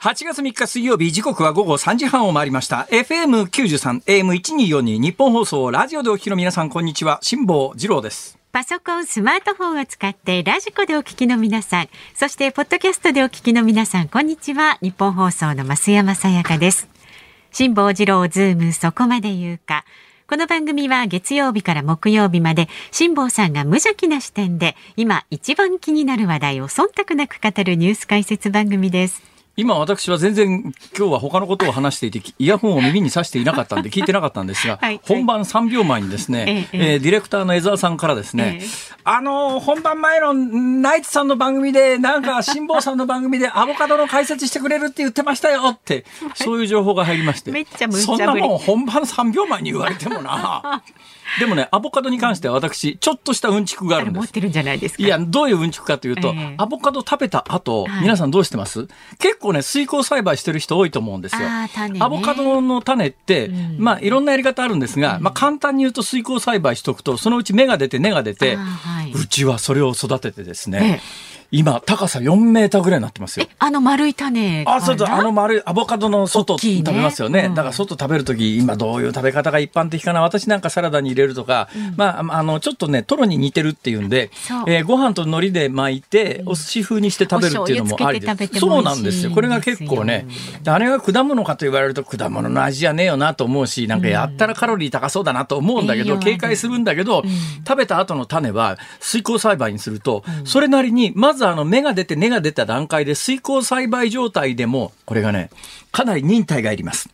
[0.00, 14.78] 8月3日水曜日時刻は午後3時半を回りました FM93 AM1242 ニッポン放送ラジオでお聞きの皆さんこんにちは辛坊治郎ですパソコン、スマートフォンを使ってラジコでお聞きの皆さん、そしてポッドキャストでお聞きの皆さん、こんにちは。
[14.80, 16.88] ニッポン放送の増山さやかです。
[17.52, 19.84] 辛坊治郎ズームそこまで言うか。
[20.28, 29.27] この番組は月曜日から木曜日まで辛坊さんが無邪気な視点で今一番気になる話題を忖度なく語るニュース解説番組です。
[29.58, 30.60] 今私は全然
[30.96, 38.66] 今日は他のことを話していてイヤホンを耳にさしていなかったんで聞いてなかったんですが、はい、本番3秒前にですね、ええー、ディレクターの江澤さんからですね、え
[39.02, 46.04] あの本番前のナイツさんの番組でなんか辛坊さんの番組でアボカドの解説してくれるって言ってましたよって
[46.36, 47.50] そういう情報が入りまして。
[47.50, 50.84] めっちゃそんなもん本番3秒前に言われてもな
[51.38, 54.22] でもね、アボカドに関しては私、ちょっとしたうんちくがあるんです。
[54.22, 55.02] 持ってるんじゃないですか？
[55.02, 58.88] いや、どういううんちくかというと、えー、アボカド食べた後、はい、皆さんどうしてます？
[59.18, 61.40] 結構ね、水耕栽培してる人多いと思うんですよ。
[61.40, 73.46] ね、アボカドの種って、うん、まあ、いろんなやり方あるんですが、うん、まあ、簡単に言うと水耕栽培しとくと、そのうち芽が出て根が出て、はい、うちはそれを育ててですね、えー今、高さ4メーターぐらいになってますよ。
[73.58, 77.46] あの丸い種あ、そうそう、あの丸い、アボカドの外、食べますよね。
[77.46, 80.20] うん、だから外食べるとき、今どういう食べ方が一般的かな？
[80.20, 84.30] 私なんかサラダに入れるとか、うん、まあ、あの、ちょっとね、トロに似てるっていうんで、
[84.66, 88.58] えー、ご飯と海苔で巻いて、お寿司風にして食べるっていうのもありです。
[88.58, 89.30] そうなんですよ。
[89.30, 90.26] これが結構ね、
[90.66, 97.22] あれが果物かと言われると果物の味じゃねえよなと思うし、なんかやったらカロリー高そうだなと思うんだけど、警戒するんだけど、
[97.66, 105.50] 食べた後の種は水耕栽培にすると、それなりに、まずあの芽が出て根が出た段階で水耕栽培状態でも、これがね、
[105.92, 107.08] かなり忍耐がいります。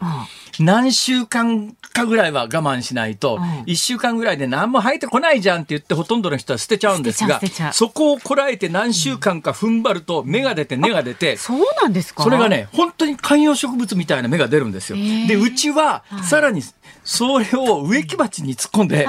[0.60, 7.40] 何週間かぐらいは我慢しないと、1週間ぐらいで何も生えてこないじゃんって言ってほとんどの人は捨てちゃうんですが、
[7.72, 12.22] そこをこらえて何週間か踏ん張ると芽が出て根が出て、そうなんですか？
[12.22, 14.98] それがね、本当に観葉植物みたいな芽が出るんですよ。
[15.28, 16.62] で、うちはさらに
[17.04, 19.06] それを植木鉢に突っ込んで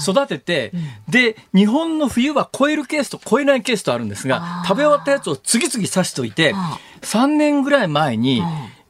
[0.00, 0.72] 育てて、
[1.08, 6.54] で、日本の冬は超えるケースと超えないケースとあるんですが、食べ終わったやつを次々刺しといて、
[7.02, 8.42] 3年ぐらい前に、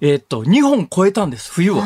[0.07, 1.83] えっと、2本超えたんです、冬を。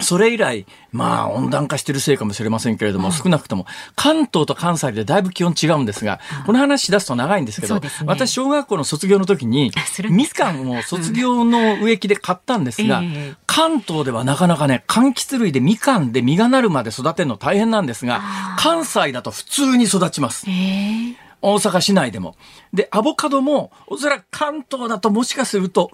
[0.00, 3.64] それ以来、まあ、温暖化してるせいかもしれませんけれども、少なくとも、
[3.96, 9.72] 関東と関西でだいぶ気温違うんですが、この話し出すと長いんですけど、私、小学校の卒業の時に、
[10.10, 13.02] みかんを卒業の植木で買ったんですが、
[13.46, 18.20] 関東ではなかなかね、柑橘類でみかんで実がなるまで育てるの大変なんですが、
[18.58, 20.44] 関西だと普通に育ちます。
[21.40, 22.36] 大阪市内でも。
[22.74, 25.92] で、アボカドも、おそらく関東だともしかすると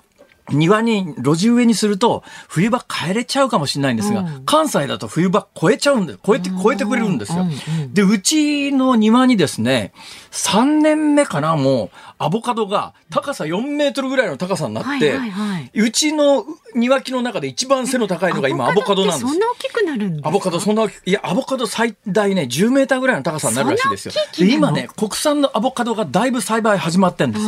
[0.50, 7.46] 庭に路地植えにすると冬場帰れちゃうかもしれないんですが、うん、関西だと冬場超えちゃうんで超えて超えてくれるんですよ。
[7.92, 9.92] でうちの庭にですね
[10.32, 11.90] 3年目かなもう
[12.24, 15.18] アボカドが高さ4メートルぐらいの高さになって、
[15.74, 19.30] うちの庭木の中で一番背の高いのが今アボカドなんです。
[19.30, 24.14] そんな大きくなるんですアボカドそんな、いや、アボカド最大ね、10メーターぐらいの高さになるらしいですよ。
[24.38, 27.44] で、今ね、国産のアボカドがだいぶ栽培始まってんです。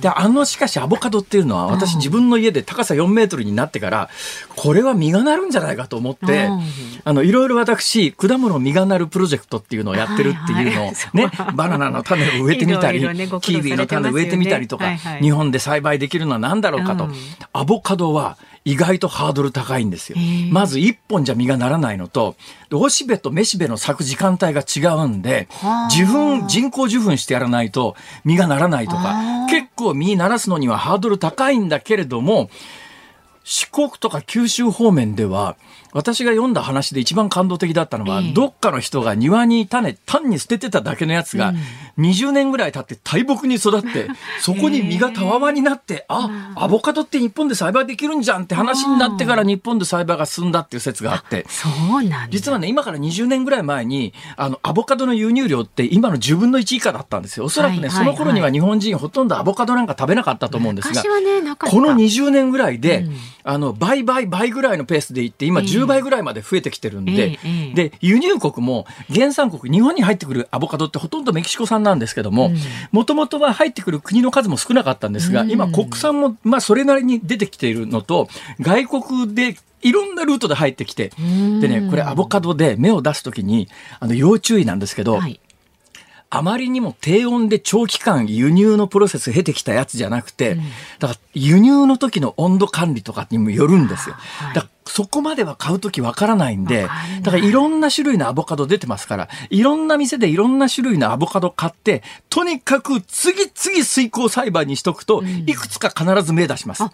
[0.00, 4.08] で、あの、しかしアボカドっていうのは、私自分の家で高さ4メートルになってから、
[4.54, 6.48] これは実がなるんじゃないかと思って、
[7.04, 13.00] あの、いろいろ私、果物実がなるプロジェクトっていうのをやってるっていうのを、ね、バナナの種を植えてみたり、
[13.40, 17.08] キウイの種を植えてみたりとか、日本で栽培できるのは何だろうかと。
[17.52, 20.18] アボカドは、意外とハードル高いんですよ。
[20.50, 22.36] まず一本じゃ実がならないのと、
[22.72, 25.48] おしべとめしべの咲く時間帯が違うんで、
[25.92, 32.50] 受粉、人工受粉してやらないと実がならないとか、結構実ならすのにはハードル高いんだけれども、
[33.44, 35.56] 四国とか九州方面では、
[35.92, 41.52] 私が読んだ話で一番感動的だったのは、えー、どっかの人が庭に種単に捨ててただけのやつが、
[41.98, 44.08] 20年ぐらい経って大木に育って、
[44.40, 57.44] そこに実がたわわになって、あ、アボカドって日本で栽培できるんじゃんって話になってから日本で栽培が進んだっていう説があって、そうなん実はね、今から20年ぐらい前に、あの、アボカドの輸入量って今の10分の1以下だったんですよ。
[57.44, 67.38] おそらくね、その頃には日本人ほとんどアボカドなんか食べなかったと思うんですが、ね、この20年ぐらいで、うん、あの、倍倍倍ぐらいのペースでいって、今10倍ぐらいまで増えてきてるんで、
[67.74, 72.52] で、輸入国も原産国、日本に入ってくるアボカドってほとんどメキシコ産なんですけども、
[72.90, 78.28] もともとは入ってくる国の数も少なかったんですが、今国産も、まあ、それなりに出てきているのと、
[78.60, 81.12] 外国でいろんなルートで入ってきて、
[81.60, 83.68] でね、これアボカドで芽を出すときに、
[84.00, 85.40] あの、要注意なんですけど、はい。
[86.34, 90.56] あまりにも低温で長期間輸入のプロセス経てきたやつじゃなくて、
[90.98, 94.16] だから輸入の時の温度管理とかにもよるんですよ。
[94.54, 96.88] だそこまでは買うときわからないんで、
[97.22, 106.84] だからいろんな種類のアボカド出てますから、いろんな店でいろんな種類のアボカド買って、とにかく次々水耕栽培にしとくと、いくつか必ず芽出します。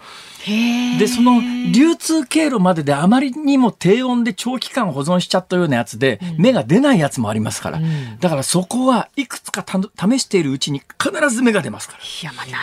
[0.99, 1.41] で、その
[1.73, 7.81] 流通経路までであまりにも低温で長期間保存しちゃったようなやつで、芽が出ないやつもありますから、
[8.21, 12.01] だからそこはいくつか試しているうちに必ず芽が出ますから。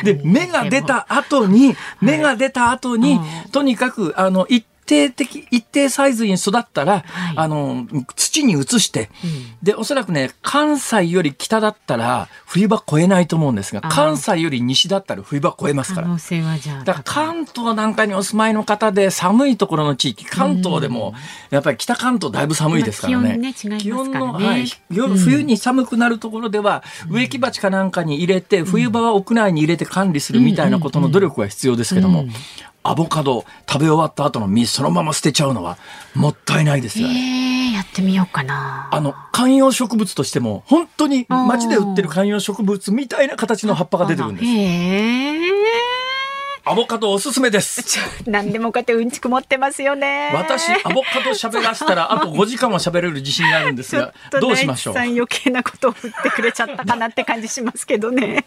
[0.03, 3.19] で、芽が出た後に、芽が出た後に、
[3.51, 16.07] とにかく、あの、一定的、一定サイズに育ったら、はい、あの、土に移して、うん、で、おそらくね、関西より北だったら、冬場越えないと思うんですが、関西より西だったら冬場越えますから。
[16.07, 16.83] 可能性はじゃあ。
[16.83, 21.13] だから関東なんかにお住まいの方で寒いところの地域、関東でも、
[21.49, 23.37] やっぱり北関東だいぶ寒いですからね。
[23.37, 32.25] ね気温の、はい、冬に寒くなるところでは、植木鉢かなんかに入れて、冬場は屋内に入れて管理するみたいなことの努力は必要ですけども、
[32.87, 35.77] アボカド食べ終わった後の実そのまま捨てちゃうのは
[36.13, 37.13] もったいないですよね。
[37.13, 38.89] えー、やってみようかな。
[38.91, 44.47] あの観葉植物としても本当に街で売ってる観葉植物みたいな形の葉っぱが出てくるんです。
[44.47, 45.84] へー
[46.67, 47.99] アボカドおすすめです。
[48.25, 50.31] 何でもかってうんちく持ってますよね。
[50.33, 54.97] 私、アボカド喋らせたら、 あと5時間も喋れる自信があるんですが、どうしましょう？
[54.97, 58.43] 余計なことを振ってくれちゃったかなって感じしますけどね。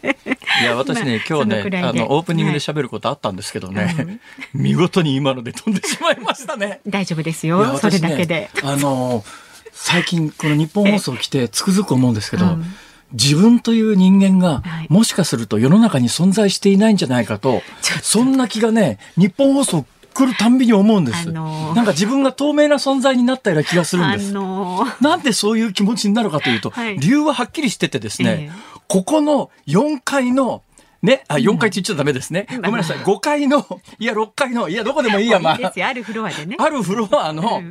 [0.60, 4.18] いや、私ね、今日ね、あの、オープニングで喋ることあったんですけどね、はい、
[4.52, 6.80] 見事に今ので飛んでしまいましたね。
[6.88, 8.50] 大丈夫ですよ、ね、それだけで。
[8.64, 9.24] あの、
[9.72, 12.74] 最近、この日本放送来てつくづく思うんですけど、うん
[13.12, 17.62] 自分という人間が、もしかすると世の中に存在していないんじゃないかと、
[18.02, 19.86] そんな気がね、日本放送
[20.18, 24.30] 来るたんびに思うんです、あのー、なんか自分が透明な存在になったような気がするんです。
[24.30, 30.62] あのー、なんでそういう気持ちになるかというと、はい、理由ははっきりしててですね、えー、ここの4階の
[31.00, 32.46] ね、あ、4階って言っちゃダメですね。
[32.50, 32.98] ごめんなさい。
[32.98, 33.64] 5階の、
[34.00, 35.72] いや、6階の、いや、どこでもいいや、 まあ。
[35.84, 36.56] あるフロアでね。
[36.58, 37.62] あるフロアの、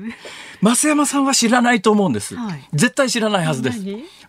[0.62, 2.36] 増山さんは知らないと思うんです。
[2.38, 3.80] はい、絶対知らないはずです。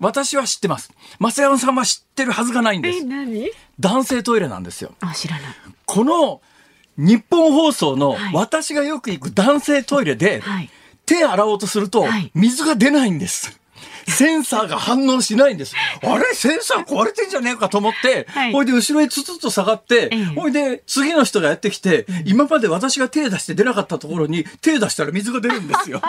[0.01, 0.91] 私は知ってます。
[1.21, 2.99] 増山さんは知ってるはずがないんです。
[3.79, 4.93] 男性トイレなんですよ。
[5.01, 5.45] あ、知らない。
[5.87, 6.41] この、
[6.97, 10.43] 日本放送の私がよく行く男性トイレで、
[11.07, 12.05] 手洗おうとすると、
[12.35, 13.59] 水が出ないんです。
[14.09, 15.75] センサーが反応しないんです。
[16.03, 16.35] あれ？
[16.35, 26.01] センサー壊れてんじゃねえかと思って、はい、ほいで後ろへつつっと下がって、ほいで次の人がやってきて、今まで私が手出して出なかったところに手出したら水が出るんですよ。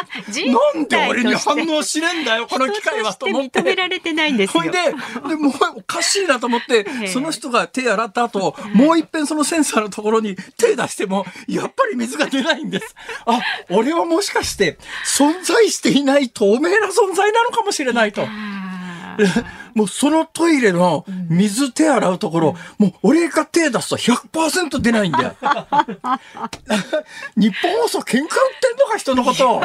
[0.73, 3.59] なんで俺に反応しねえんだよ、この機械はと思って。
[3.59, 4.61] 認められてないんですよ。
[4.61, 4.93] ほいで、
[5.27, 12.95] でもうおかしいなと思って、 その人が手洗った後、もう一遍そのセンサーのところに手出しても、やっぱり水が出ないんです。
[13.25, 17.88] あ、俺はもしかして存在していない透明な存在なのかもしれない。
[17.89, 18.25] れないと。
[19.75, 25.35] もうそのトイレの水手洗うところ、もう俺が手出すと100%出ないんだよ。
[27.35, 28.27] 日本放送喧嘩売ってん
[28.79, 29.61] のか人のこと。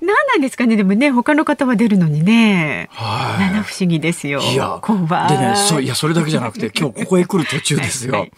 [0.00, 2.88] 何なんですかねでもね他の方は出るのにね。
[2.92, 3.52] はい。
[3.52, 4.40] 七不思議ですよ。
[4.40, 4.80] いや、
[5.28, 8.12] でね、そう、いや、それだけじゃなくて、今日ここへ来る途中ですよ。
[8.12, 8.32] はいはい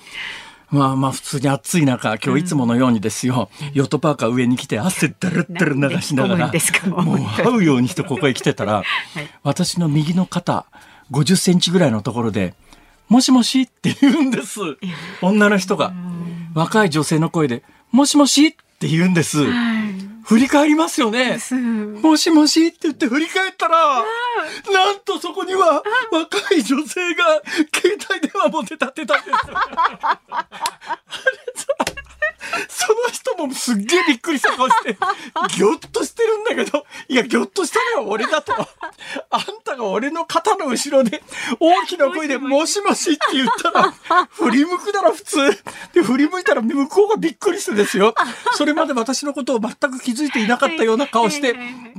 [0.75, 7.17] まあまあ普通に暑い中、今日いつものようにですよ、うん、ヨットパーカー上に来て汗だるだる流しながら、もう。
[7.19, 8.85] 這うようにしてここへ来てたら、はい、
[9.44, 10.67] 私の右の肩、
[11.12, 12.55] 50センチぐらいのところで、
[13.09, 14.59] もしもしって言うんです。
[15.23, 15.93] 女の人が。
[16.55, 17.62] 若い女性の声で、
[17.93, 19.44] もしもしって言うんです。
[19.44, 19.83] はい
[20.25, 21.38] 振り返りますよね。
[22.03, 23.99] もしもしって言って振り返ったら、
[24.73, 27.43] なんとそこには若い女性が
[27.75, 29.37] 携帯電話も出たってたんです。
[32.69, 34.96] その人もすっげえびっくりした顔して、
[35.56, 38.53] ぎょっとしてるんだけど、いや、ぎょっとしたのは俺だと。
[39.31, 41.23] あんたが俺の肩の後ろで
[41.61, 43.93] 大きな声でもしもしって言ったら、
[44.31, 45.51] 振り向くだろ普通。
[45.93, 48.15] で、振り向いたら向こうがびっくりしてですよ。
[48.55, 51.55] それまで私のことを全く気づいていなかったような顔して、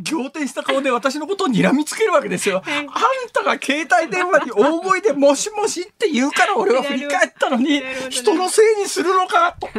[0.09, 2.63] 仰天した顔で私のことを睨みつけるわけですよ。
[2.65, 2.87] あん
[3.33, 9.69] たが携帯電話に大声でもしもしって言うから俺は振り返ったのに、人のせいにするのかと。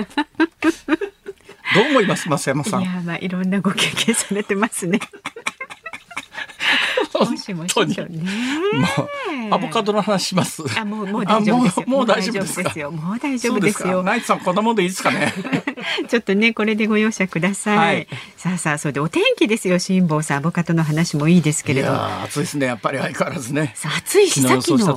[1.75, 2.82] どう思います増山さん？
[2.82, 5.00] いやまあいろんなご経験されてますね。
[7.18, 8.18] 本当に。
[8.18, 8.25] も
[9.50, 10.62] う、アボカドの話します。
[10.78, 11.87] あ、もう、もう大丈夫ですよ。
[11.87, 12.90] もう大丈夫ですよ。
[12.90, 14.02] もう大丈夫ですよ。
[14.02, 15.32] ナイツさん、こんなもんでいいですかね？
[16.08, 17.76] ちょっとね、これでご容赦ください。
[17.78, 21.92] はい、さあさあ、それでお天気ですよ、辛坊さん、アボカドの話もいいですけれど。
[22.25, 23.75] 暑いですね、やっぱり相変わらずね。
[23.99, 24.96] 暑いし、さっきの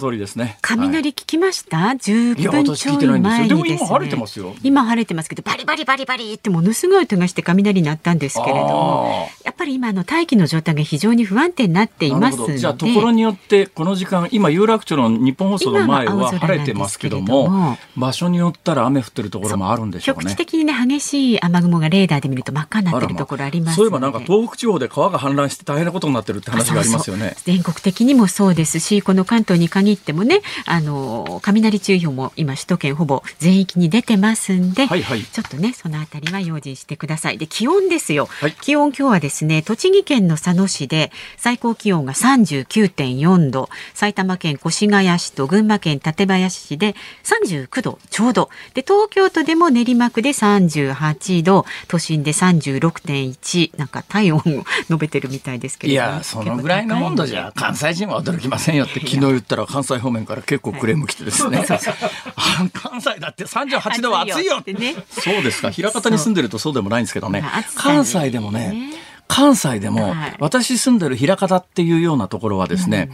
[0.61, 1.95] 雷聞きました？
[1.95, 4.55] 十分ちょい前に今晴れてますよ。
[4.63, 9.29] 今晴れてますけど、バリバリバリバリってものすごい音がして雷鳴ったんですけれども。
[9.43, 12.57] やっぱり今の大気の状態が非常に不安定になっていますので。
[12.57, 20.23] じゃあところによってこの時間今有楽町の日本放送の前は晴れてますけども場所によったら雨降ってるところもあるんでしょうね。
[20.23, 27.35] 局地的にね激しい雨雲がレーダーで見ると真っ赤になってるところあります、まあ、そういえばなんか東北地方で川が氾濫して大変なことになってるって話がありますよね。
[27.43, 37.37] 全国的にもそうですしこの関東に限ってもねあの雷注意報も今首都圏ほぼ全域に出てますんで、はいはい、ちょっとねそのあたりは用心してください。
[37.37, 43.69] で気温ですよ、はい、気温今日はですね栃木県の佐野市で最高気温が39.4度。
[43.93, 48.49] 埼玉県越谷市と群馬県館林市で39度ちょうど。
[48.73, 51.65] で東京都でも練馬区で38度。
[51.87, 58.99] 都心で36.1なんか体温を述べてるみたいですけど、いやそのぐらいの温度じゃ関西人は驚きませんよって。
[58.99, 61.65] 昨日言ったら関西方面から結構クレーム来てですね、
[62.73, 64.73] 関西だって38度は暑いよって。
[64.73, 64.95] ね。
[65.09, 65.71] そうですか。
[65.77, 67.43] 枚方に住んでるとそうでもないんですけどね。
[67.75, 68.93] 関西でもね
[69.29, 73.09] 関西でも、私住んでる枚方っていうようなところはですね、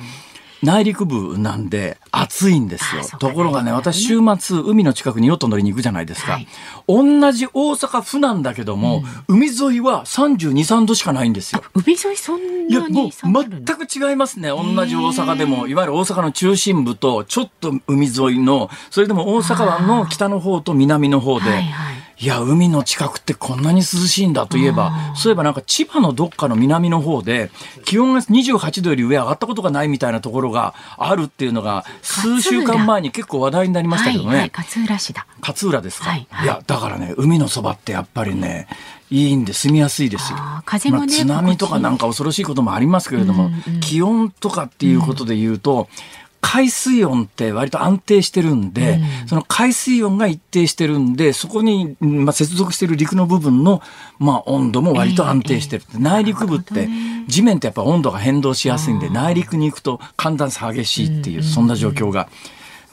[0.63, 3.03] 内陸部なんで暑いんですよ。
[3.19, 6.33] ところがね、私週末海の近くにヨット乗りに行くじゃないですか。
[6.33, 6.47] はい、
[6.87, 11.61] 同じ大阪府なんだけども、うん、海沿いは32、3度しかないんですよ。
[11.73, 14.49] 海沿いそんなにいや、もう全く違いますね。
[14.49, 27.51] 同じ大阪でも、いわゆる大阪の中心部とちょっと海沿いの、それでも大阪湾の北の方と南の方で、はいはいいや、海の近くってこんなに涼しいんだといえば、そういえばなんか千葉のどっかの南の方で、
[27.83, 34.29] 気温が28度より上上がったことがないみたいなところがあるっていうのが、数週間前に結構話題になりましたけどね。
[34.29, 35.27] はいはい、勝浦市だ。
[35.41, 36.09] 勝浦ですか。
[36.09, 38.67] はいはい、いや、だからね、海のそばってやっぱりね、
[39.11, 40.37] いいんで住みやすいですよ。
[40.65, 53.81] 風もね、まあ、津波とかなんか恐ろしいこともありますけれども、うんうん、気温とかっていうことで言うと、うん海水温って割と安定してるんで、うん、その海水温が一定してるんで、そこに、まあ、接続している陸の部分の、
[54.19, 55.83] まあ、温度も割と安定してる。
[55.93, 56.87] えー、内陸部って、
[57.27, 62.29] 地面ってやっぱ温度が変動しやすいんで、内陸に行くと寒暖差激しいっていう、そんな状況が。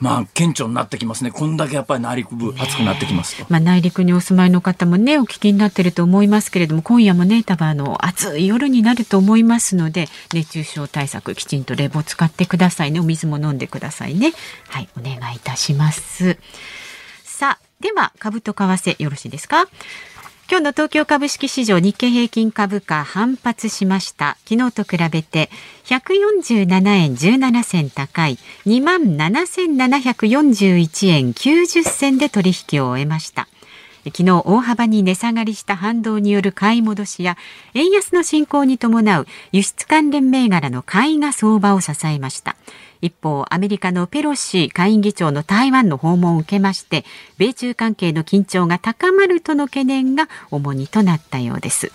[0.02, 1.30] まあ、顕著になってきますね。
[1.30, 3.47] こんだけやっぱり内陸部暑くなってきますと。
[3.49, 12.99] まあ、内陸にお住まいの方もね、お聞きになってると思いますけれども、今夜もね、多分あの、暑い夜になると思いますので、熱中症対策、きちんと冷房使ってくださいね。
[12.99, 14.32] お水も飲んでくださいね。
[14.71, 16.37] はい、お願いいたします。
[17.23, 19.66] さあ、では、株と為替よろしいですか？
[20.52, 24.37] 今日の東京株式市場日経平均株価反発しました。
[24.47, 25.49] 昨日と比べて
[25.87, 33.49] 147円17銭高い2万7741円90銭で取引を終えました。
[34.04, 37.38] 昨日大幅に値下がりした反動による買い戻しや
[37.73, 42.56] 円安の進行に伴う輸出関連銘柄の買いが相場を支えました。
[43.02, 47.04] 一方、アメリカのペロシ下院議長の台湾の訪問を受けまして、
[47.37, 51.90] 米中関係の緊張が高まるとの懸念が重荷となったようです。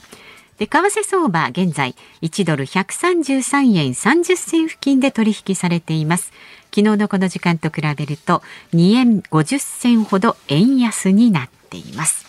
[0.58, 6.34] で、為替相場、現在、1ドル133円30銭付近で取引されています。
[6.76, 12.26] 昨日のこの時間と比べると、2円50銭ほど円安になっています。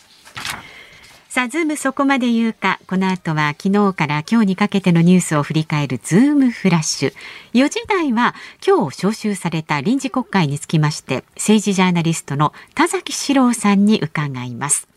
[1.38, 2.80] さあ、ズームそこまで言うか。
[2.88, 7.14] この後は昨日から今日にかけてのニュースを振り返るズームフラッシュ。
[7.54, 8.34] 4時台は
[8.66, 14.88] 今日招集された臨時国会につきまして、政治ジャーナリストの田崎史郎さんに伺います。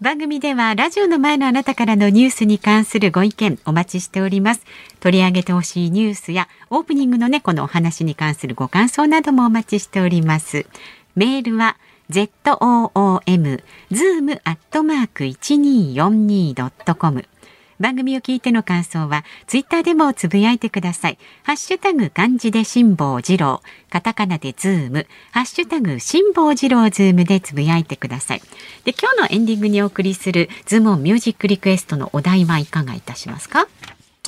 [0.00, 4.60] 番組ではラジオの前のあなたからのニュースに関するご意見お待ちしております。
[5.00, 10.66] 取り上げてほしいニュースやオープニングのね、このお話に関するご感想などもお待ちしております。
[11.16, 11.76] メールは
[12.10, 17.24] zoom zoom アットマーク 1242.com
[17.80, 21.18] 番組を聞いての感想はツイッターでもつぶやいてください。
[21.44, 28.40] ハッシュタグ漢字で辛坊治郎、カタカナでズーム、ハッシュタグ辛坊治郎ズームでつぶやいてください。
[28.84, 33.68] で、今日のエンディングにお送りするズームミュージックリクエストのお題はいかがいたしますか？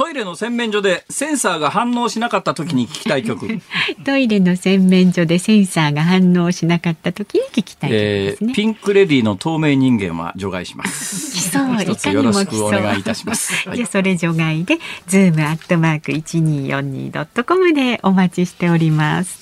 [0.01, 3.47] トイレの洗面所でセンサーが反応しなかった時に聞きたい曲。
[4.03, 11.37] トイレの洗面所でセンサーが反応しなかった時に聞きたい曲ですね、えー、ピンクレディーの透明人間は除外します。
[11.37, 19.41] 来そう一つよろしくお願いいたします、はい、じゃあそれ除外でズームアットマーク一二四二ドットコムでお待ちしております。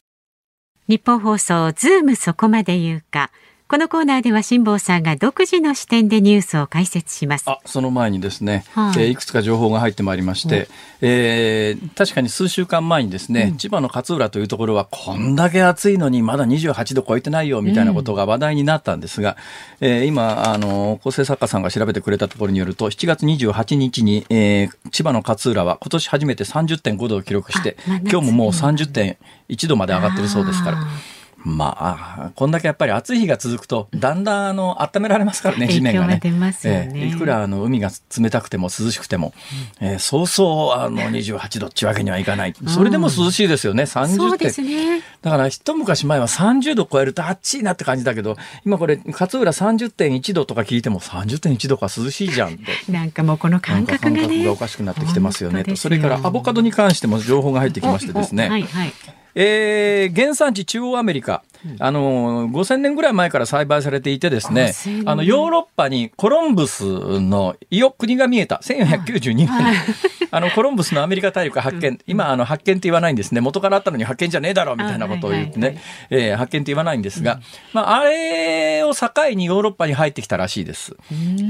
[0.89, 3.31] ニッポン放送ズームそこまで言うか
[3.71, 7.45] このコーナーでは辛坊さんが独自の視点でニュースを解説します。
[7.51, 10.69] あその前にですね、はい、えー、いくつか情報が入ってまいりまして、
[11.03, 19.37] えー、確かに数週間前にですね、うん、千葉の勝浦というところはこんだけ暑いのにまだ28度超えてないよみたいなことが話題になったんですが、
[19.83, 27.77] うん、えー、今あの構成作家さんが調べてくれたところによると7月28日に、えー、千葉の勝浦は今年初めて30.5度を記録して
[28.11, 30.79] 今日ももう30.1度まで上がってるそうですから。
[31.45, 36.21] まあ、こんだけやっぱり暑い日が続くと、だんだんあの温められますからね、地面がね。
[36.23, 39.33] がねえー、いくらあの海が冷たくても涼しくても、
[39.81, 42.55] うん、えー、そうそうあの 28度ってわけにはいかない。
[42.67, 44.37] それでも涼しいですよね、30度。
[44.63, 52.73] ね、だから一昔前は30度超えると暑いなって感じだけど、今これ、勝浦30.1度とか聞いても30.1度か涼しいじゃんって。
[52.91, 55.77] なんかもうこの感覚が、ね、感覚がおかしくなってきてますよねと。
[55.77, 58.49] それからアボカドに関しても情報が入ってきましてですね。
[58.49, 58.93] はいはい
[59.35, 61.43] えー、原産地中央アメリカ、
[61.79, 64.73] あの5000年ぐらい前から栽培されていてですね
[65.07, 66.85] あのヨーロッパにコロンブス
[67.21, 68.61] の伊予国が見えた。
[68.63, 69.49] 1492年、
[70.31, 73.41] あのコロンブスのアメリカ大陸発見今あの発見って言わないんですね。
[73.41, 77.41] 元からあったのに発見じゃねえだろうみたいなことを言ってね、えー、発見って言わないんですが、
[77.73, 80.97] まあ、あれを境にヨーロッパに入ってきたらしいです。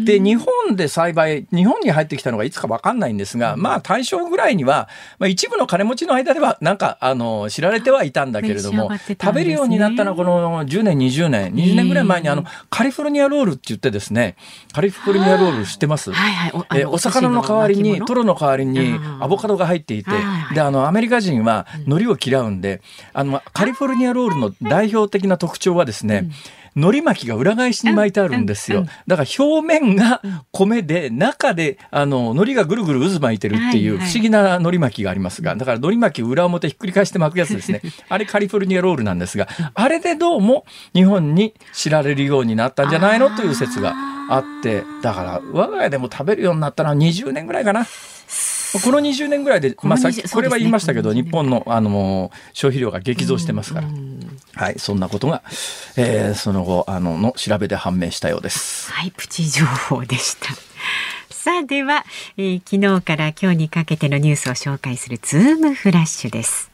[0.04, 4.88] で日本で栽培日本に入ってきたのがいつか分かんないんですが、まあ大正ぐらいには、
[5.18, 14.36] まあ、一部の金持ちの間ではなんかあの知られてはいたんだけれども、食べるようになったのはこの10年20年20年ぐらい前にあのカリフォルニアロールって言ってですね
[14.72, 20.10] カリフォルニアロール知ってます、はいはい、おえお魚の代わりにトロの代わりにアボカドが入っていて、
[20.54, 22.80] であのアメリカ人は海苔を嫌うんで
[23.12, 26.30] あのカリフォルニアロールの代表的な特徴はですね、
[26.78, 28.86] 海苔巻きが裏返しに巻いてあるんですよ。
[29.08, 37.82] だから表面が米で、中で、あの、海苔がぐるぐる渦巻いてるっていう不思議な海苔巻きがありますが、だから海苔巻き裏表ひっくり返して巻くやつですね。
[38.08, 43.94] あれカリフォルニアロールなんですが、あれでどうも日本に知られるようになったんじゃないのという説が
[44.30, 47.86] あって、だから我が家でも食べるようになったのは20年ぐらいかな。
[48.72, 53.88] この20年ぐらいで、まあ、さこれは言いましたけど、ね、日本のあの消費量が激増してますから、
[54.54, 55.42] はい、そんなことが、
[55.96, 58.92] えー、その後あのの調べで判明したようです。
[58.92, 60.48] はい、プチ情報でした。
[61.30, 62.04] さあでは、
[62.36, 66.70] えー、昨日から今日にかけてのニュースを紹介するズームフラッシュです。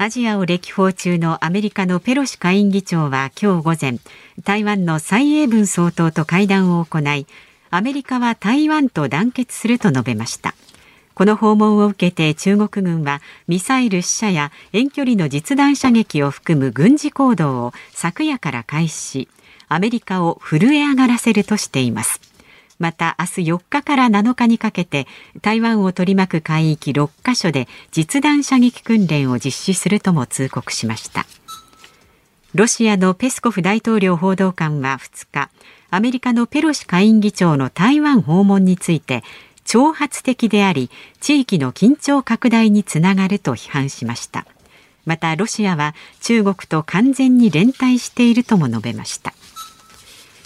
[0.00, 3.98] アジアを歴訪中のアメリカのペロシ下院議長は今日午前、
[4.44, 7.26] 台湾の蔡英文総統と会談を行い、
[7.70, 10.54] アメリカは台湾と団結すると述べました。
[11.14, 19.28] この訪問を受けて中国軍はミサイル試射や遠距離の実弾射撃を含む軍事行動を昨夜から開始し
[19.68, 22.20] アメリカを震え上がらせるとしています。
[22.78, 25.08] また明日4日から7日にかけて
[25.42, 31.26] 台湾を取り巻く海域6カ所で実弾射撃訓練を実施するとも通告しました。
[32.54, 35.50] ロシアのペスコフ大統領報道官は2日
[35.90, 39.24] アメリカのペロシ下院議長の台湾訪問について
[39.64, 44.46] 挑発的であり地域の緊張拡大につながると批判しました。
[45.06, 49.32] またロシアは中国と完全に連帯しているとも述べました。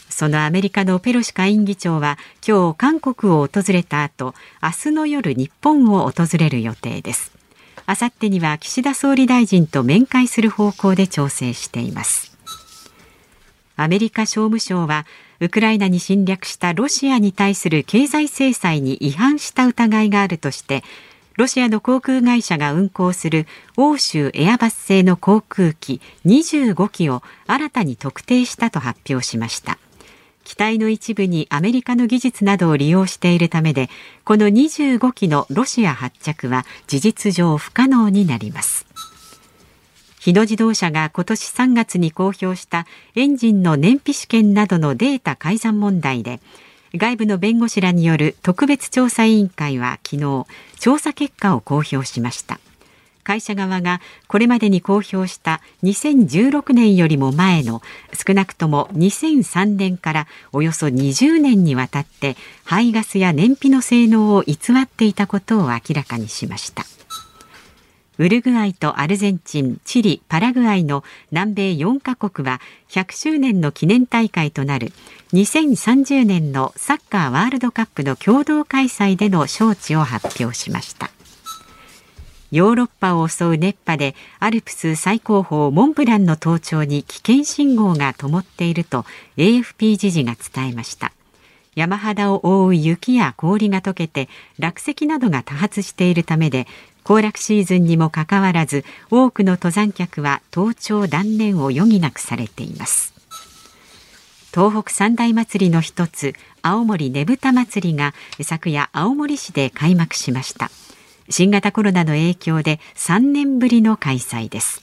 [0.09, 7.33] そのアメリカのペロシ下院議長は今日韓国を訪れた後明日の夜日本を訪れる予定です。
[7.87, 12.37] あさってには岸田総理大臣と面会する方向で調整しています。
[13.75, 15.07] アメリカ商務省は
[15.43, 20.85] ウクライナに侵略したロシアに対する経済制裁に違反した疑いがあるとして
[21.37, 29.79] ロシアの航空会社が運航する欧州エアバス製の航空機25機を新たに特定したと発表しました。
[30.45, 33.89] 機体の一部にアメリカの技術などを利用しているためで
[34.25, 38.92] この25機のロシア発着は事実上不可能になります。
[40.23, 46.39] 日野自動車が今年3月に公表したエンジンの燃費試験などのデータ改ざん問題で
[46.95, 50.47] 外部の弁護士らによる特別調査委員会は昨日
[50.79, 52.61] 調査結果を公表しました。
[53.25, 57.83] 会社側がこれまでに公表した2016年よりも前の
[58.13, 66.85] 少なくとも2003年からおよそ20年にわたって排ガスや燃費の性能を偽っていたことを明らかにしました。
[68.19, 74.93] ウルグアイとアルゼンチン、チリ、パラグアイの南米4カ国は100周年の記念大会となる
[75.33, 81.11] 2030年のサッカーワールドカップの共同開催での招致を発表しました。
[82.51, 89.07] ヨーロッパを襲う熱波でアルプス最高峰モンブランの登頂に危険信号が灯っていると
[89.39, 91.13] AFP 時事が伝えました。
[91.75, 96.67] 山肌を覆う雪や氷が溶けて落石などが多発しているためで
[97.05, 103.13] 行楽シーズンにもかかわらず多くの登山客は登頂断念を余儀なくされています。
[104.55, 108.13] 東北三大祭りの一つ青森ねぶた祭りが
[108.43, 110.71] 昨夜青森市で開幕しました。
[111.31, 114.83] 新型コロナの影響で3年ぶりの開催です。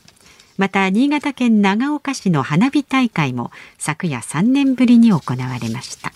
[0.58, 6.12] また新潟県長岡市の花火大会も昨夜3年ぶりに行われました。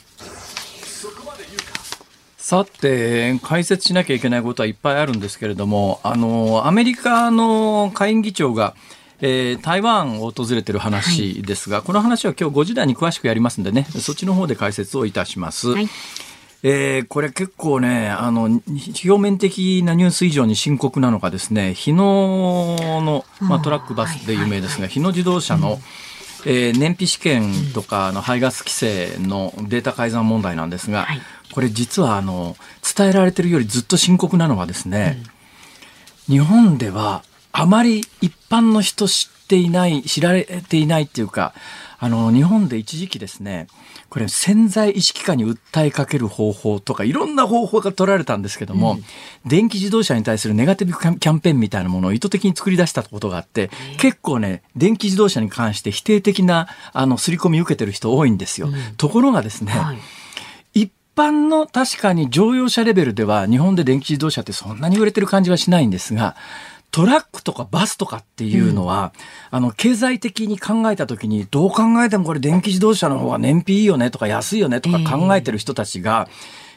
[2.43, 8.75] さて、解説しなきゃいけないことはいっぱいあるんですけれども、あの、アメリカの下院議長が、
[9.21, 15.69] えー、台湾を訪れている話ですが、はい、この話は今日5時台に詳しくやりますんでね、そっちの方で解説をいたします。
[15.69, 15.87] はい。
[16.63, 25.79] えー、これ結構ね、あの、表面的なニュース以上に深刻なのがですね、日野の、まあ、トラックバスで有名ですが、日野自動車の、
[26.45, 31.21] えー、燃費試験とかの排ガス規制のデータ改ざん問題なんですが、はい、
[31.53, 32.55] これ実はあの
[32.95, 35.21] 伝えられてるよりずっと深刻なのはですね、
[36.27, 41.53] うん、日本ではあまり一般の人知っていない知られていないっていうか
[41.99, 43.67] あの日本で一時期ですね
[44.09, 49.03] これ潜在意識下に訴えかける方法とかいろんな方法が取られたんですけども、うん、
[49.45, 58.67] 電気自動車に対するネガティブキャンペーンみたいなものを意図的に作り出したことがあって、結構ね、電気自動車に関して否定的なあの刷り込み受けてる人多いんですよ。
[58.67, 59.97] うん、ところがですね、はい。
[59.97, 60.22] 一
[61.15, 66.35] 般の確かに乗用車レベルでは日本で電気自動車ってそんなに売れてる感じはしないんですが
[66.93, 69.13] トラックとかバスとかっていうのは、
[69.51, 76.29] うん、あの、経済的に考えたときに、どう考えてもこれ電気自動車の方が燃費いいよねとか安いよねとか考えてる人たちが、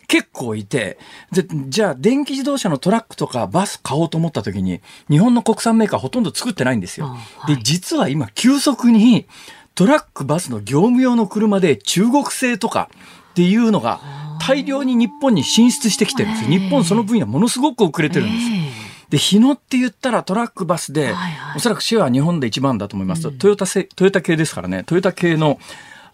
[0.09, 0.99] 結構いて、
[1.33, 7.09] で、じゃあ電気自動車のトラックとかバス買おうと思った時に、日本の国産メーカーほとんど作ってないんですよ。
[7.09, 9.27] はい、で、実は今急速に
[9.75, 12.88] トラック、バスの業務用の車で中国製とか
[13.33, 14.01] っていうのが
[14.46, 16.50] 大量に日本に進出してきてるんですよ。
[16.50, 18.76] 日本その分野ものすごく遅れてるんです。
[19.11, 23.28] で、日野って言ったらトラックバスで、はいはい、おそらくシェアは日本で一番だと思います。
[23.28, 25.59] うん、トヨタトヨタ系ですからね、トヨタ系の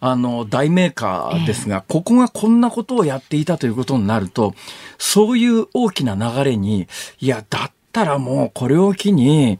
[0.05, 4.53] あの、大メーカーですが、えー、ここがこんなことをやっていたということになると、
[4.97, 6.87] そういう大きな流れに、
[7.21, 9.59] いや、だったらもうこれを機に、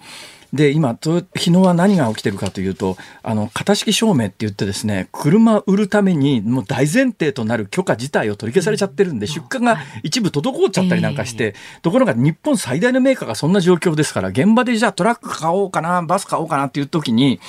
[0.53, 17.39] で、今、日野は何が起きてるかというと、あの、型式証明って言ってですね、車売るために、もう大前提となる許可自体を取り消されちゃってるんで、出荷が一部滞っちゃったりなんかして、ところが日本最大のメーカーがそんな状況ですから、現場でじゃあトラック買おうかな、バス買おうかなっていう時に、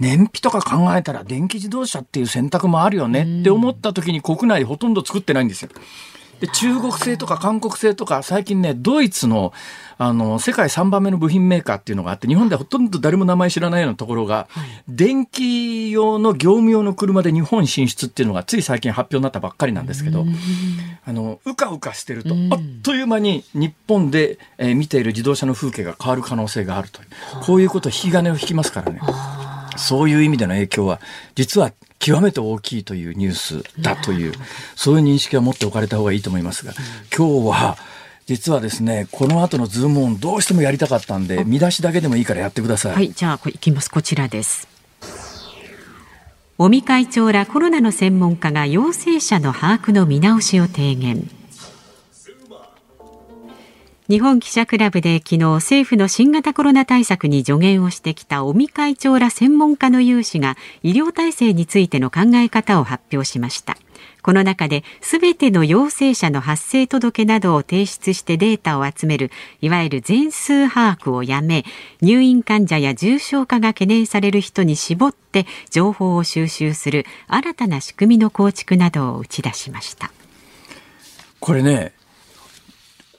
[0.00, 5.70] 燃費とか考えたら電気自動車っていう選択もあるよねって思った時に国内ほとんど作ってないんですよ。
[6.40, 9.52] で中国製とか韓国製とか最近ねドイツの
[10.00, 20.24] あの世界3番目の部品メーカーっていうのがあって日本ではほとんど誰も名前知らないようなところが、はい、電気用の業務用の車で日本進出っていうのがつい最近発表になったばっかりなんですけど
[21.04, 27.08] あのうかうかしてるとあっという間に日本で、えー、見ている自動車の風景が変わる可能性があるという。
[27.42, 29.00] こういうこと引き金を引きますからね。
[29.76, 31.00] そういう意味での影響は
[31.34, 34.32] 実は極めて大きいというニュースだという、
[34.76, 36.72] そういう認識は持っておかれた方がいいと思いますが、
[37.16, 37.78] 今日は、
[38.26, 42.94] 実はですね、この後のズームオンどうしてもやりたかったんで、見出しだけでもいいからやってください。
[42.94, 43.90] はい、じゃあ、いきます。
[43.90, 44.68] こちらです。
[46.58, 51.30] 尾身会長らコロナの専門家が陽性者の把握の見直しを提言。
[54.08, 63.76] 日本記者クラブで昨日政府の新型コロナ対策に助言をしてきた尾身会長ら専門家の有志が医療体制についての考え方を発表しました。
[64.22, 71.66] この中で全ての陽性者の発生届などを提出してデータを集めるいわゆる全数把握をやめ
[72.00, 80.10] 入院患者や重症化が懸念される人に絞って情報を収集する新たな仕組みの構築などを打ち出しました。
[81.40, 81.92] これね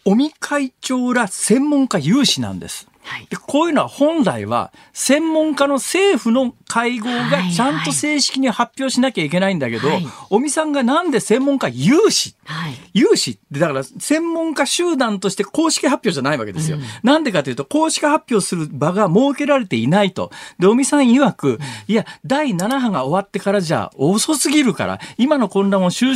[0.09, 2.87] 尾身会長ら専門家有志なんです。
[3.29, 9.87] でこういうのは本来は専門家の政府の会合がちゃんと正式に発表しなきゃいけないんだけど、
[10.29, 16.77] 尾身さんがなんで専門家有志、はい、有志ってだから専門家集団として公式発表じゃないわけですよ。
[16.77, 20.31] うん、なんでかというと公式発表する場が設けられていないと。
[20.57, 26.15] で、尾身さん曰く、うん、いや、第7波が終わってからじゃ遅すぎるから、今の混乱を収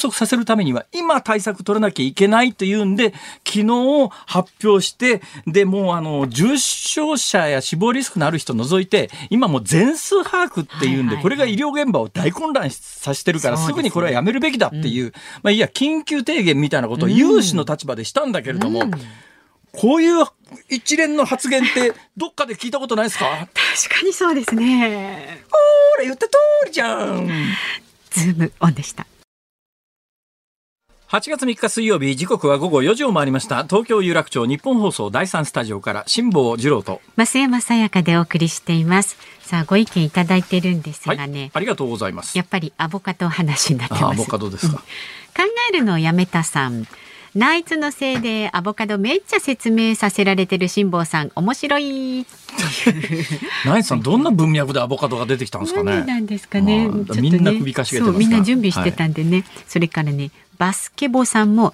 [0.00, 3.12] 束させるためには今対策取らなきゃいけないというんで、
[3.46, 18.82] 昨日発表して、で、もうあの、重症者や死亡リスクのある人除いて、今もう全数把握っていうんで、これが医療現場を大混乱させてるから、すぐにこれはやめるべきだっていう、まあいや、緊急提言みたいなことを有志の立場でしたんだけれども、
[19.72, 20.24] こういう
[20.68, 23.26] 一連の発言って どっかで聞いたことないですか？
[23.84, 25.44] 確かにそうですね。
[25.50, 25.56] ほ
[25.98, 26.32] ら言った通
[26.66, 27.28] りじゃん。
[28.10, 29.06] ズームオンでした。
[31.08, 33.62] 8月3日水曜日時刻は午後4時を回りました。
[33.64, 37.00] 東京有楽町日本放送第三スタジオから辛坊治郎と。
[37.16, 39.16] 増山さやかでお送りしています。
[39.42, 42.36] さあご意見いただいてるんですがね、はい、ありがとうございます。
[42.36, 44.04] やっぱりアボカド話になってます。
[44.06, 44.82] アボカドですか、考
[45.42, 46.86] えるのをやめたさん。
[47.34, 52.26] ナイツのせいでアボカドめっちゃ説明させられてる辛坊さん面白い。
[53.66, 56.04] ナイツさんどんな文脈でアボカドが出てきたんですかね。
[56.04, 61.72] なんですかね、みんな首かしげてみんな準備してたんでね、はい、それからねバスケボさんも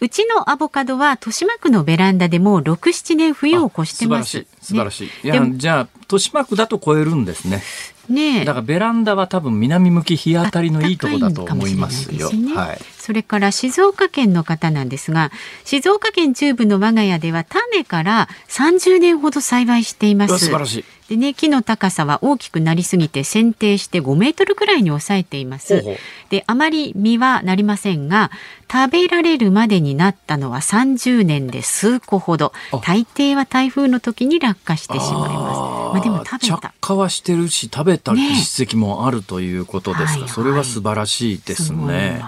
[0.00, 7.62] うちのアボカドは豊島区のベランダでもう67年冬を越してます、素晴らしい素晴らしい、ね、いやじゃあ豊島区だと超えるんですね
[8.10, 12.30] ねだからベランダは多分南向き日当たりのいいとこだと思いますよ。
[12.32, 12.78] ね、はい。
[12.98, 15.30] それから静岡県の方なんですが、
[15.64, 20.38] 静岡県中部の我が家では種から30年ほど栽培しています。
[20.38, 20.84] 素晴らしい。
[21.10, 25.82] でね、木の高さは大きくなりすぎて剪定して5メートルくらいに抑えています。
[26.28, 28.30] で、あまり実はなりませんが、
[28.70, 32.52] 食べられるまでになったのは30年で数個ほど。
[32.84, 35.20] 大抵は台風の時に落下してしまいます。
[35.24, 36.58] まあでも食べた。
[36.58, 40.26] 着火はしてるし、食べた実績もあるということですか。
[40.26, 42.22] ね、それは素晴らしいですね。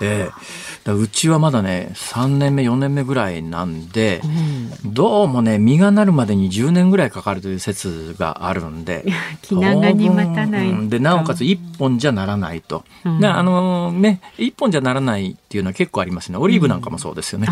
[0.00, 0.30] ええ
[0.86, 4.20] うちはまだね3年目4年目ぐらいなんで、
[4.84, 9.04] うん、どうもね実がなるまでに10年ぐらいかかるという説があるんで
[9.40, 16.38] 気長に待たない、うん、でなおかつ1本じゃならないと、うん、あのね1本じゃならないっていうのは結構ありますね。
[16.38, 17.48] オリーブなんかもそうですよね。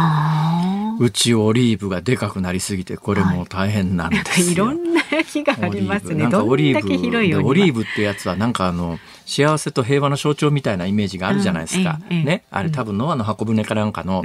[0.99, 6.27] うちオリーブがでかくなりすぎてこれも大変なんですよ、はい、いろんな日がありますね。
[6.27, 12.01] オリーブってやつはなんかあの幸せと平和の象徴みたいなイメージがあるじゃないですか。
[12.11, 14.23] うん、ね、あれ多分ノアの箱舟かなんかの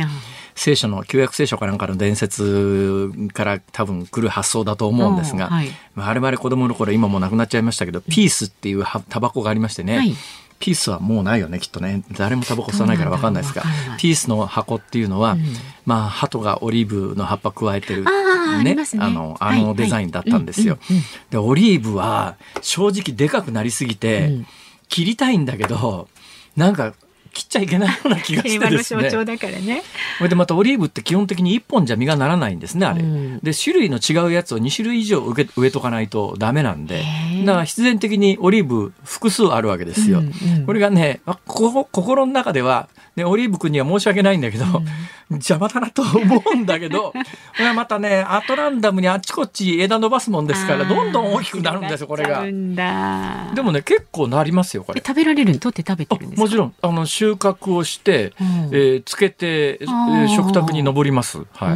[0.55, 9.97] 聖書の旧約聖書かなんかの伝説から多分来る発想だと思うんですが、はい、我々子供の頃今もなくなっちゃいましたけど、ピースっていうタバコがありましてね。
[9.97, 10.13] はい。
[10.60, 12.03] ピースはもうないよねきっとね。
[12.13, 13.63] 誰もタバコ吸わないから分かんないですが
[13.99, 15.43] ピースの箱っていうのは、うん、
[15.86, 18.03] まあ鳩がオリーブの葉っぱ加えてる
[18.63, 20.79] ね、ね、あのあのデザインだったんですよ。
[21.29, 24.47] でオリーブは正直でかくなりすぎて、うん
[24.89, 26.08] 切りたいんだけど
[26.56, 26.93] なんか
[27.38, 29.10] 切っちゃいけないような気がしてですね。
[29.12, 29.84] 象徴だからね。
[30.17, 33.04] これでまたオリーブって基本的に1本じゃ実がならないんですねあれ。
[33.04, 37.04] うん、で種類の違うやつを2種類以上植え植えとかないとダメなんで
[37.45, 40.19] だから必然的にオリーブ複数あるわけですよ。
[40.19, 47.13] うんうん、これがねこ心の中ではね、オリーブ君には申し訳ないんだけど、うん、邪魔だなと思うんだけど、 こ
[47.58, 52.43] れはまたね、アトランダムにあっちこっち枝伸ばすもんですから、どんどん大きくなるんですよ、これが。
[53.56, 55.01] でもね、結構なりますよ、これ。
[55.06, 61.39] 食べられる取って食べてるんですもちろん、あの、収穫をして、うん、えー、つけて、えー、食卓に上ります。
[61.53, 61.73] は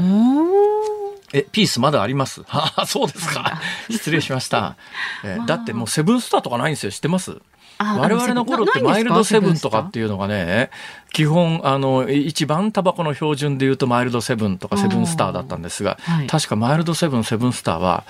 [1.33, 1.37] い。
[1.39, 2.43] え、ピースまだあります？
[2.47, 3.59] は あ、そうですか。
[3.89, 4.75] 失礼しました。
[5.23, 6.91] えー、 だってもうセブンスターとかないんですよ。
[6.91, 7.37] 知ってます？
[7.83, 10.69] 我々の頃ってマイルドセブンとかっていうのがね、
[11.13, 18.03] 基本、あの、一番タバコの標準で言うとマイルドセブンとかセブンスターだったんですが、はい、確かマイルドセブン、セブンスターは、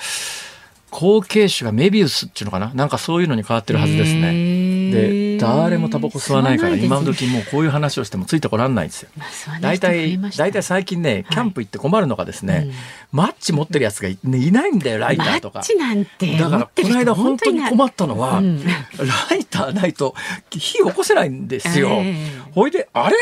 [0.89, 2.73] 後継種がメビウスっていうのかな？
[2.73, 4.33] なんかそういうのに変わってるはずですね。
[5.41, 9.09] で、誰もタバコ吸わないから、今時もうこういう話をしてもついてこらんないんですよ。
[9.61, 12.71] 大体、大体最近ね、キャンプ行って困るのがですね、
[13.11, 15.59] マッチ持ってるやつがい,、ないんだよ、ライターとか。
[15.59, 16.37] マッチなんて。
[16.37, 18.41] だから、この間本当に困ったのは、
[19.29, 20.15] ライターないと
[20.49, 22.01] 火起こせないんですよ。
[22.53, 23.15] ほいで、あれ？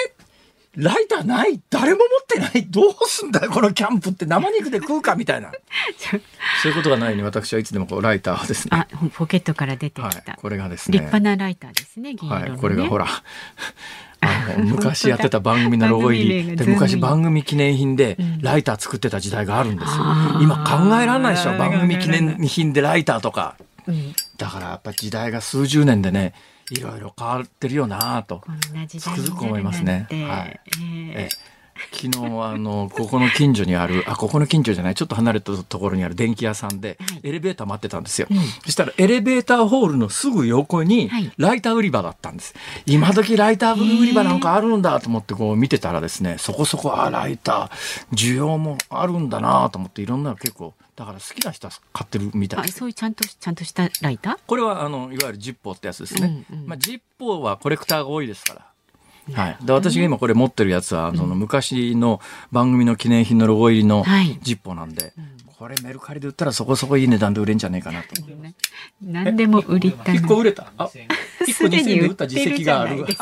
[0.75, 1.59] ライターない？
[1.69, 2.65] 誰も持ってない？
[2.67, 3.51] どうすんだよ？
[3.51, 4.25] このキャンプって。
[4.25, 5.15] 生肉で食うか？
[5.15, 5.51] みたいな。
[6.61, 8.77] そういうことがないように私はいつでもこうライターをですね。
[8.77, 10.99] あポケットから出てきた、はい、これがですね。
[10.99, 13.07] 立派なライターですね、ね、はい、これがほら
[14.21, 16.55] あの昔やってた番組のロゴ入り。
[16.55, 20.03] で昔番組記念品でライター作ってた時代があるんですよ、
[20.35, 21.57] うん、今考えられないでしょ？
[21.57, 23.55] 番組記念品でライターとか、
[23.87, 26.33] うん、だからやっぱ時代が数十年でね
[26.71, 28.43] いろいろ変わってるよなと
[28.87, 30.07] つくづく思いますね。
[30.09, 31.29] はい、えー、え
[31.91, 54.37] 昨日あの ここの近所にあるあここの近所じゃないちょっと離れたところにある電気屋さんで、エレベーター待ってたんですよ、うん、そしたらエレベーターホールのすぐ横にライター売り場だったんです、はい、今時ライター売り場なんかあるんだと思ってこう見てたらですねそこそこあライター需要もあるんだなと思っていろんなの結構だから好きな人は買ってるみたいそういうちゃんとちゃんとしたライター？
[54.45, 58.65] これはあのいわゆるジッポーってやつですね、うんうん、まあ、ジッポーはコレクターが多いですから。
[59.31, 62.19] はい、で私が今これ持ってるやつは、その昔の
[62.51, 64.03] 番組の記念品のロゴ入りの
[64.41, 65.13] ジッポーなんで、
[65.45, 68.07] これメルカリで売ったらそこそこいい値段で売れんじゃねえかなと。
[69.01, 70.15] 何でも売りたい。
[70.15, 70.73] 一個売れた？
[70.77, 70.89] あ、
[71.45, 73.05] 一個2000円で売った実績がある。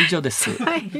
[0.00, 0.50] 以上です。
[0.62, 0.90] はい。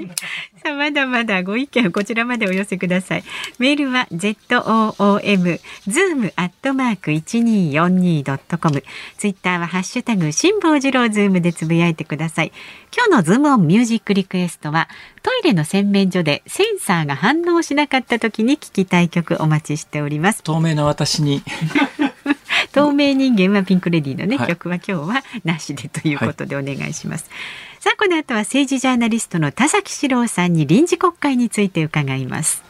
[0.62, 3.24] さあまだまだご意見こちらまでお寄せください。
[3.59, 8.83] メールは z o o m zoom アットマーク一二四二ドットコム。
[9.16, 12.53] ツイッターはハッシュタグ辛坊治郎ズームでつぶやいてください。
[12.94, 14.88] 今日のズームオンミュージックリクエストは
[15.22, 20.42] トイレの洗面所でセンサーが反応しなかった時に聞きたい曲お待ちしております。
[20.42, 21.42] 透明な私に。
[22.72, 27.29] 透明人間はピンクレディーのね、はい、曲は今日はなしでということでお願いします。
[27.29, 32.64] はいさあこの後は政治ジャーナリストの田崎史郎さんに臨時国会について伺います。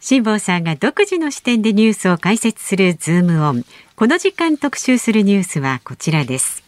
[0.00, 3.64] 辛坊さんが独自の視点でニュースを解説するズームオン。
[3.94, 6.64] この時間特集するニュースはこちらです。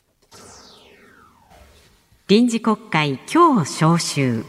[2.29, 4.45] 臨時国会今日召集。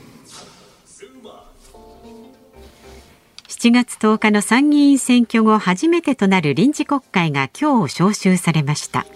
[3.48, 9.08] 7月10日の参議院選挙後初めてとなる臨時国会が今日召集されました。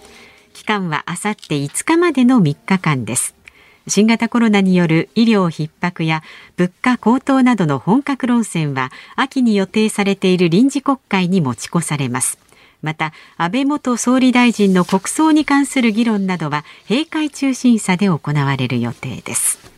[0.53, 3.42] 期間はあさって5日までの3日間です。
[3.87, 6.23] 新型コロナによる医療逼迫や
[6.55, 12.37] 物価高騰などの本格論戦は秋に予定されている臨時国会に持ち越されます。
[12.81, 19.72] また安倍元総理大臣の国葬に関する議論などは閉会中審査で行われる予定です。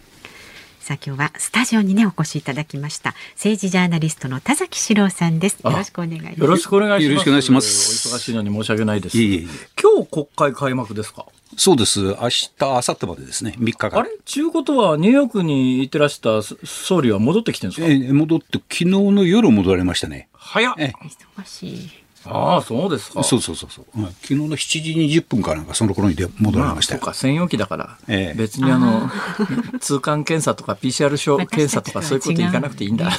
[0.85, 9.47] さあ今日はスタジオにねお越しいただきました政治ジャーナリストの田崎史郎さんですよろしくお願いしますよろしくお願いしますよろしくお願いしますお忙しいのに申し訳ないですいえいえ
[9.81, 11.25] 今日国会開幕ですか？
[11.57, 12.01] そうです。
[12.01, 13.55] 明日、明後日までですね。
[13.57, 13.99] 3日間。
[13.99, 14.09] あれ？
[14.25, 17.87] ちゅうことは、ニューヨークに行ってらした総理は戻ってきてるんですか？
[17.87, 20.27] え戻って、昨日の夜戻られましたね。
[20.33, 20.73] 早っ。
[20.75, 21.89] 忙しい。
[22.31, 23.23] ああ、そうですか。
[23.23, 29.09] そうそうそうそう、うん、昨日の7時20分かなんか、その頃に戻られました、まあ、そうか、専用機だから、ええ、別にあの、
[29.79, 33.11] 通関検査とか PCR 証検査とかそういうこといかなくていいんだ。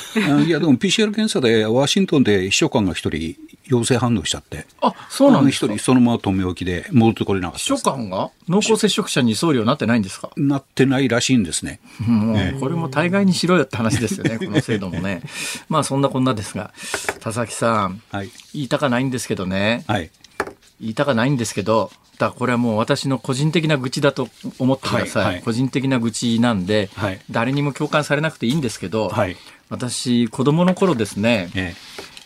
[0.45, 4.66] いや、でも PCR 検査でワシントンで秘書官が一人陽性反応しちゃって。
[4.81, 5.66] あ、そうなんですか。
[5.66, 7.59] 一人そのまま止め置きで戻ってこれなかった。
[7.59, 10.31] 秘書官が濃厚接触者に総理はなってないんですか。
[10.37, 11.81] なってないらしいんですね。
[12.07, 15.23] もう、これも大概にしろよって話ですよね、この制度もね。
[15.69, 16.73] まあそんなこんなですが、
[17.21, 19.85] 田崎さん、はい、言いたかないんですけどね。
[19.87, 20.11] はい。
[20.81, 25.25] 言いたかないんですけど、だこれはもう私の個人的な愚痴だと思ってください。
[25.25, 29.37] はいはい、個人的な愚痴なんで、はい、誰にも共感されなくていいんですけど、はい、
[29.69, 31.75] 私、子供の頃ですね、え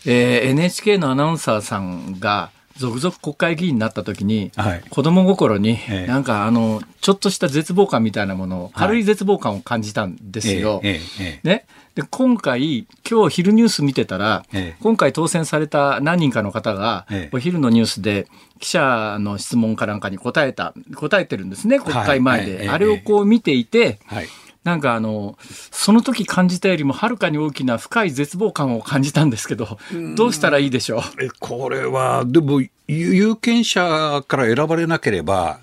[0.06, 0.42] え。
[0.42, 10.80] えー、NHK のアナウンサーさんが、続々国会議員になった時に、はい、子供心に、ええ、なんかあのちょっとした絶望感みたいなものを、軽い絶望感を感じたんですよ。
[10.82, 11.00] え、
[11.42, 11.66] ね、
[12.00, 14.44] で今回今日昼ニュース見てたら、
[14.80, 18.26] 今回当選された何人かの方が、お昼のニュースで
[18.58, 24.28] 記者の質問かなんかに答えた答えてるんですね国会前で、はい、あれをこう見ていて、はい。
[24.62, 25.38] なんかあの、
[25.70, 29.78] その時感じたよりもはるかに大きな深い絶望感を感じたんですけど、
[30.16, 31.00] どうしたらいいでしょう？
[31.24, 35.60] えこれは、でも、有権者から選ばれなければ、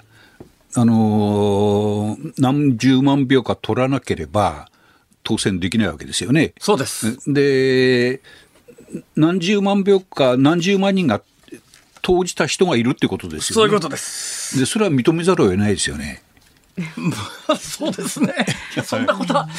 [0.74, 4.68] あの何十万票か取らなければ、
[5.28, 6.54] 当選できないわけですよね。
[6.58, 7.18] そうです。
[7.28, 8.22] で、
[9.18, 11.22] 何十万票か何十万人が
[12.02, 13.56] 投じた人がいるってことですよね。
[13.56, 14.58] そういうことです。
[14.58, 16.24] で、それは認めざるを得ないですよね。
[17.60, 18.34] そうですね。
[18.86, 19.50] そんなことは、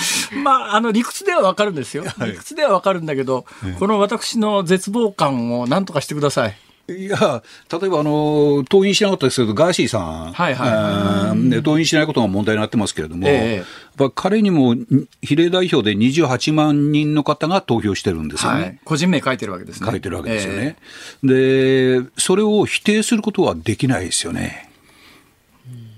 [0.43, 2.05] まあ、あの、理屈ではわかるんですよ。
[2.25, 3.45] 理屈ではわかるんだけど、
[3.79, 6.57] この私の絶望感を何とかしてください。
[6.89, 13.63] いや、例えばあの、登院しなかったですけど、ガーシーさん、はいはい、登院しないことが問題になってますけれども、え
[13.99, 14.75] え、彼にも
[15.21, 18.61] 比例代表で28万人の方が投票してるんですよね。
[18.61, 19.91] はい、個人名書いてるわけですね。
[19.91, 20.77] 書いてるわけですよね。
[21.25, 24.71] え、で、それを否定することはできないですよね。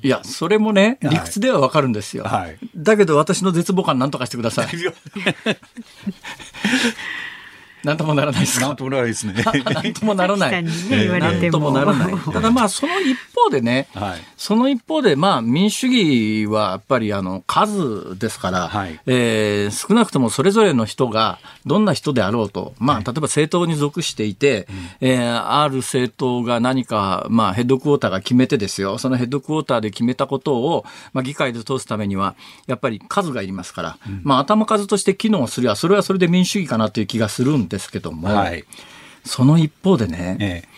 [0.03, 2.25] いや、それもね、理屈ではわかるんですよ。
[2.25, 4.67] はい、だけど私の絶望感なんとかしてください。
[7.85, 8.67] なんともならないですか？
[8.67, 9.33] なんともならないですね。
[9.43, 10.63] なんともならない。
[10.63, 12.15] なんともならない。
[12.33, 24.67] ただまあその一方でね、はい、その一方でまあ民主主義はやっぱりあの数ですから、はい、えー、少なくともそれぞれの人がどんな人であろうと、まあ例えば政党に属していて、はい、
[25.03, 32.35] えー、ある政党が何かまあヘッドクォーターが決めてですよ、そのヘッドクォーターで決めたことをまあ議会で通すためには
[32.67, 38.65] やっぱり数がいりますから、うん、まあ頭数として機能すりゃそれはそれで民主主義かなという気がするんですけども、はい、
[39.23, 40.70] その一方でね、ええ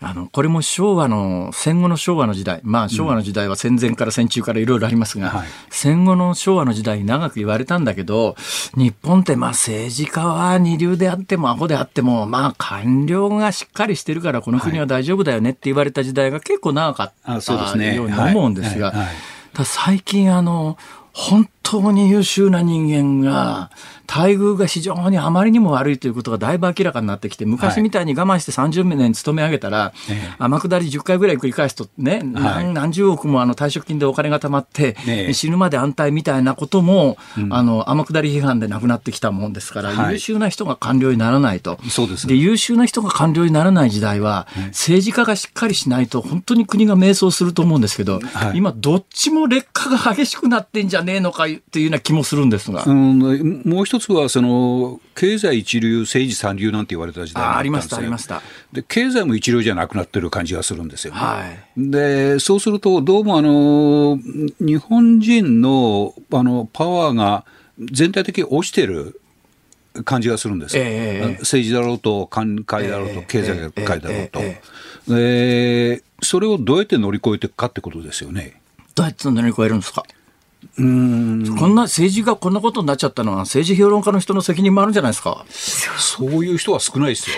[0.00, 8.36] あの、これも昭和の、戦後の昭和の時代、まあ昭和の時代は戦前から戦中からいろいろありますが、うんはい、戦後の昭和の時代に長く言われたんだけど、
[8.74, 17.32] 日本ってまあ政治家は二流であってもアホであっても、まあ官僚がしっかりしてるからこの国は大丈夫だよねって言われた時代が結構長かった
[17.94, 18.94] ように思うんですが、
[19.64, 20.76] 最近あの、
[21.12, 23.70] 本当に優秀な人間が、
[24.06, 29.92] 待遇が非常にあまりにも悪いということがだいぶ明らかになってきて、昔みたいに我慢して30年勤め上げたら、
[30.38, 34.96] 天下り10回ぐらい繰り返すとね、何何十億もあの退職金でお金が貯まって、
[35.34, 37.18] 死ぬまで安泰みたいなことも、
[37.50, 41.78] あの天下り批判でなくなってきたもんですから、優秀な人が官僚にならないと。
[41.90, 42.28] そうです。
[42.28, 48.20] で優秀な人が官僚にならない時代は、政治家がしっかりしないと、本当に国が迷走すると思うんですけど、
[48.54, 52.84] 今、どっちも劣化が激しくなってんじゃねえのかっていうような気もするんですが。
[52.86, 58.42] うん、もう一つはその経済一流、政治三流なんて言われた時代あありました、ありました。
[58.72, 58.82] で。
[58.82, 61.44] 経済も一流じゃなくなってる感じがするんですよ、ね、は
[61.76, 64.18] い、でそうすると、どうもあの
[64.60, 67.44] 日本人のあのパワーが
[67.80, 69.20] 全体的に落ちてる
[70.04, 78.60] 感じがするんですよ、えー、政治だろうと、官会だろうと、経済界だろうと、えー、それをどうやって乗り越えていくかってことですよね。
[78.94, 80.02] どうやって乗り越えるんですか？
[80.78, 81.56] うん。
[81.58, 85.44] こんな政治がこんなことになっちゃったのは政治評論家の人の責任もあるんじゃないですか。
[85.48, 87.36] そういう人は少ないですよ。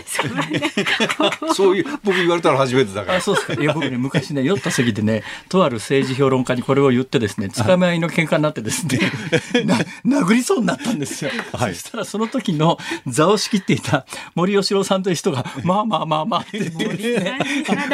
[1.54, 3.20] そういう僕言われたら初めてだから。
[3.20, 3.54] そうですか。
[3.54, 8.98] いや僕ね昔ね酔った席でねとある政治評論家にこれを言ってですねつかみ合いの喧嘩になってですね
[9.64, 9.76] な
[10.22, 17.38] 殴りそうになったんですよ、はい、そしたらその時の座を仕切っていた森喜朗さんという人がまあまあまあまあって言って、ね、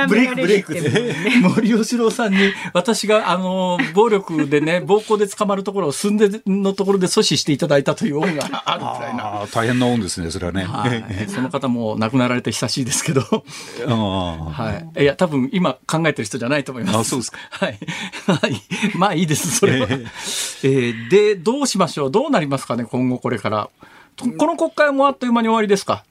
[0.09, 1.15] ブレイクブレイクで。
[1.43, 2.39] 森喜朗さんに
[2.73, 9.47] 私があの暴力でね暴行で捕まるところを寸んでのところで阻止していただいたという恩が あるくらいな。
[9.53, 10.65] 大変な恩ですね、それはね。
[10.65, 13.21] はい、その方も亡くなられて久しいですけど。
[13.87, 15.03] はい。
[15.03, 16.99] いや、多分今考えてる人じゃないと思います。
[16.99, 17.39] あ、そうですか。
[17.51, 17.79] はい。
[18.97, 19.87] まあいいです、それは。
[19.91, 20.07] えー、
[20.63, 22.11] えー、で、どうしましょう？
[22.11, 23.69] どうなりますかね、今後これから。
[24.17, 26.05] この国会もあっという間に終わりですか？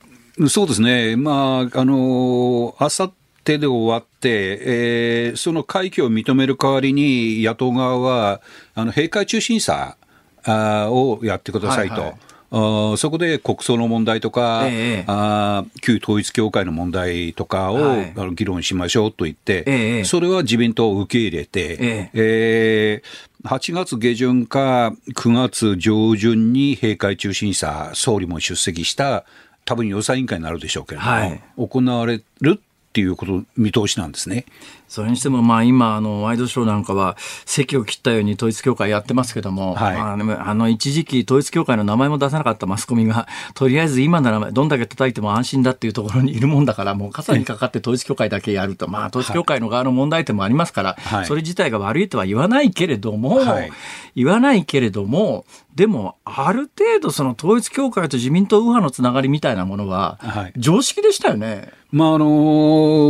[0.49, 1.15] そうですね。
[1.15, 3.11] まあ、あの、あさ
[3.43, 8.41] 手で終わって、えー、その快挙を認める代わりに、野党側は、
[8.75, 9.97] あの閉会中審査
[10.45, 11.93] あをやってくださいと。
[11.93, 12.15] はいはい。
[12.55, 23.01] あそこで国葬の問題とか、ええ、あ旧統一教会の問題とかを、はい、あの議論しましょうと言って、え、それは自民党を受け入れて、ええ。
[23.43, 29.25] ー、8月下旬か9月上旬に閉会中審査、総理も出席した、
[29.65, 32.61] 多分予算委員会になるでしょうけれども、はい、行われる
[32.93, 34.45] っていうこと、見通しなんですね。
[34.93, 53.71] それにしても、まあ今、あの、ワイドショーなんかは、席を切ったように統一教会やってますけども、はい、あの、あの一時期統一教会の名前も出さなかったマスコミが、とりあえず今ならどんだけ叩いても安心だっていうところにいるもんだから、もう傘にかかって統一教会だけやると、まあ統一教会の側の問題点もありますから、はい、それ自体が悪いとは言わないけれども、はい、
[54.15, 60.19] 言わないけれども、でも、ある程度その統一教会と自民党右派のつながりみたいなものは、
[60.55, 61.71] 常識でしたよね。
[61.91, 62.25] まああの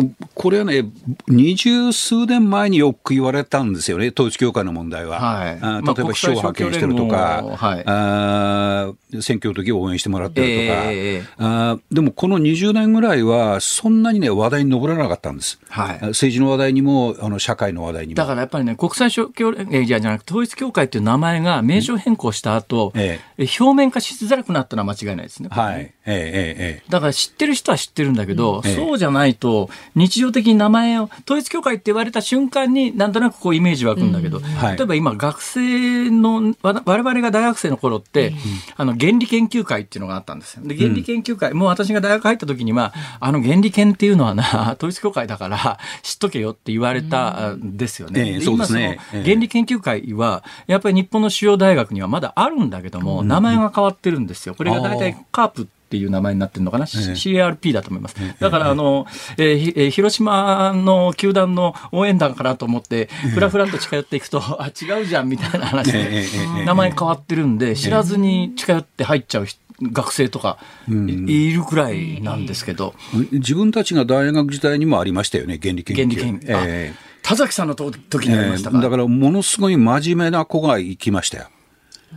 [0.02, 0.86] ー、これはね、
[1.28, 5.20] 二十数年前によく言われたんですよね、統一教会の問題は。
[5.20, 15.60] はい、あ例えば秘書を派遣してるとか、はい、あ選挙の時応援してもらってるとか、えー、あでもこの20年ぐらいは、そんなにね、話題に上らなかったんです。
[15.70, 18.18] はい、政治の話題にも、あの社会の話題にも。
[18.18, 25.50] だからやっぱりね、国際勝共連じゃなくて、統一教会っていう名前が名称変更した後、えー、表面化しづらくなったのは間違いないですね。
[25.52, 25.94] はい。
[26.06, 38.36] えー、えー、だから知ってる人は知ってるんだけど、そうじゃないと、日常的に名前を、統一教会って言われた瞬間に、なんとなくこうイメージ湧くんだけど、例えば今、学生の、われわれが大学生の頃って、うん、
[38.78, 40.66] あの、原理研究会っていうのがあったんですよ。
[40.66, 48.34] で、原理研究会、うん、もう私が大学入った時には、あの原理研っていうのはな、 統一教会だから知っとけよって言われたんですよね。
[48.34, 49.00] えー、そうですね。
[49.12, 54.56] 原理研究会は、やっぱり日本の主要大学にはまだあるんだけども、名前が変わってるんですよ。
[54.56, 58.16] これが大体カープっていう名前になってるのかな、CRP だと思います。
[58.40, 59.06] だから、あの、
[59.38, 66.26] えー、広島の球団の応援団かなと思って、ふらふらと近寄っていくと、 あ、違うじゃんみたいな話で、
[66.66, 69.48] 名前変わってるんで、知らずに近寄って入っちゃう
[69.84, 70.58] 学生とか
[70.90, 72.96] いるくらいなんですけど、
[73.32, 76.00] 自分たちが大学時代にもありましたよね、原理研究。
[76.00, 76.46] 原理研究。
[76.48, 78.80] えー田崎さんの時にありましたか？
[78.82, 81.46] だからものすごい真面目な子が行きましたよ。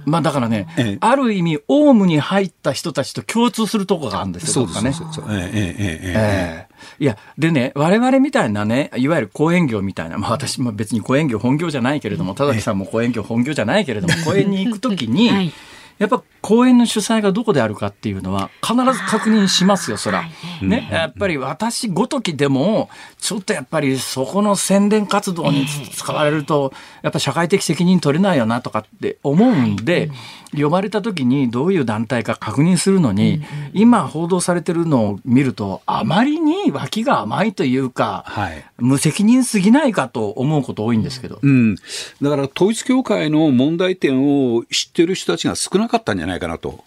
[0.04, 4.92] まあだからね、ええ、ある意味、オウムに入った人たちと共通するところがあるんですよ、そうですね。
[5.28, 15.52] ええいや、でね、我々みたいなね、いわゆる講演業みたいな、まあ私も別に講演業本業じゃないけれども、田崎さんも講演業本業じゃないけれども、講演に行くときに、 はい
[15.98, 20.24] やっぱ公演の主催がどこであるかっていうのは必ず確認しますよ、そら。
[20.60, 26.72] ね、やっぱり私ごときでも、ちょっとやっぱりそこの宣伝活動に使われると、
[27.02, 30.10] やっぱ社会的責任取れないよなとかって思うんで、
[30.56, 33.42] 呼ばれた時にどういう団体か確認するのに、
[33.72, 41.38] 今報道されてるのを見ると、あまりに脇が甘いというか、はい、無責任すぎないかと思うこと多いんですけど。
[41.42, 41.74] うん。
[42.22, 46.84] だから統一教会の問題点を知ってる人たちが少なかったんじゃないかなと。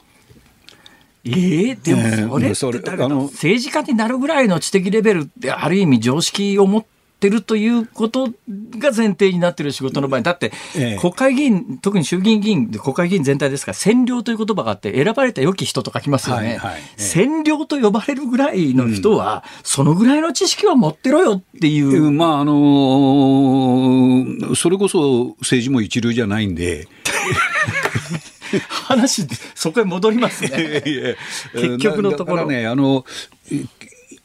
[1.25, 8.33] ええー、でもそれって、えー、政治家になるぐらいの知的レベルってある意味常識を持ってってるということが
[8.95, 10.53] 前提になってる仕事の場合、だって、
[11.01, 16.51] 国会議員、特に衆議院議員で国会議員全体ですから、占領という言葉があって、選ばれた良き人と書きますよね。
[16.51, 22.03] はいはい、占領と呼ばれるぐらいの人は、そのぐらいの知識は持ってろよっていう。
[22.03, 26.87] うん、まあ、あのー、それこそ政治も一流じゃないんで。
[28.87, 31.17] 話、そこへ戻りますね。
[31.53, 32.47] 結局のところ。
[32.47, 33.05] ね、あの、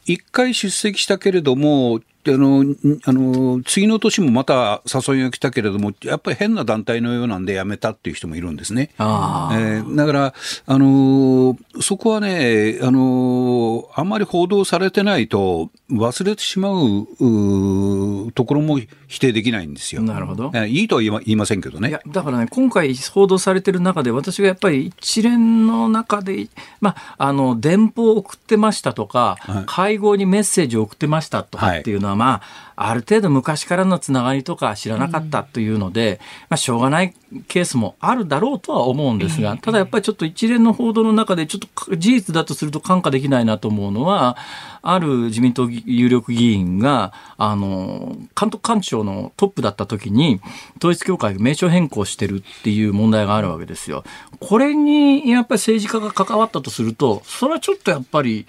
[0.05, 2.65] 一回出席したけれども、あの、
[3.05, 8.91] あの、次の年もまた誘いが来たけれども、やっぱり変な団体のようなんで辞めたっていう人もいるんですね。
[8.97, 10.33] あえー、だから、
[10.65, 20.01] あの、そこはね、あの、あんまり報道されてないと忘れてしまううところも否定できないんですよ。
[20.01, 20.51] なるほど。
[20.65, 21.99] いいとは言いませんけどね。
[22.07, 26.47] だからね、今回報道されてる中で、私がやっぱり一連の中で、
[26.81, 32.41] まあ、あの、電報を送ってましたとか、はい、会合にメッセージを送ってましたとかっていうのは、ま
[32.75, 37.13] あ、ある程度昔からのつながりとか知らなかったというので、まあ、しょうがない
[37.47, 44.37] ケースもあるだろうとは思うんですが、ただやっぱりちょっと一連の報道の中で、ちょっと事実だとすると看過できないなと思うのは、
[44.81, 50.41] ある自民党有力議員が、あの、監督官庁のトップだった時に、
[50.77, 54.03] 統一教会が名称変更してるっていう問題があるわけですよ。
[54.39, 58.45] これにやっぱり政治家が関わったとすると、それはちょっとやっぱり、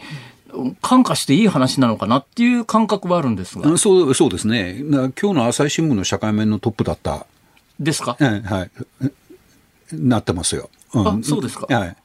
[0.83, 3.77] 感化していい話なのかなっていう感覚はあるんですが。
[3.79, 4.83] そうそうですね。
[4.91, 7.27] 今日の朝日新聞の社会面のトップだった。
[7.79, 8.71] ですか、はい。
[9.93, 10.71] なってますよ。
[10.95, 11.67] うん、あ、そうですか。
[11.75, 11.97] はい。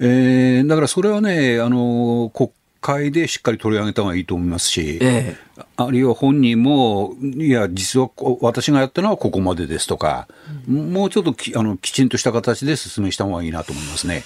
[0.00, 2.50] えー、だからそれはね、あの、国
[2.80, 8.10] 会でしっかり取り上げた方がいいと思いますし、ええ、あるいは本人も、いや、実は
[8.40, 10.28] 私がやったのはここまでですとか、
[10.68, 14.24] うん、もうちょっときあのきちんとした形で説明した方がいいなと思いますね。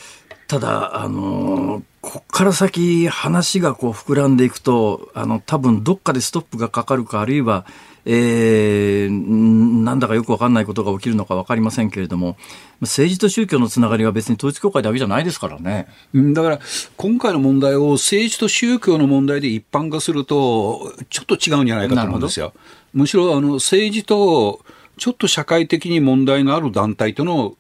[0.53, 7.65] ただ、あのー、ここから先話がこう膨らんでいくと、あの、多分どっかでストップがかかるか、あるいは、
[8.05, 12.37] えー、なんだかよくわかんないことが起きるのかわかりませんけれども、
[12.83, 15.87] 政治と宗教のつながりは別に統一教会だけじゃないですからね。
[16.35, 16.59] だから、
[16.99, 22.53] 今回の問題を政治と宗教の問題で一般化すると、ちょっと違うんじゃないかと思うんですよ。
[22.93, 24.61] むしろ、あの、政治と、
[24.99, 27.57] ちょっと社会的に問題のある団体との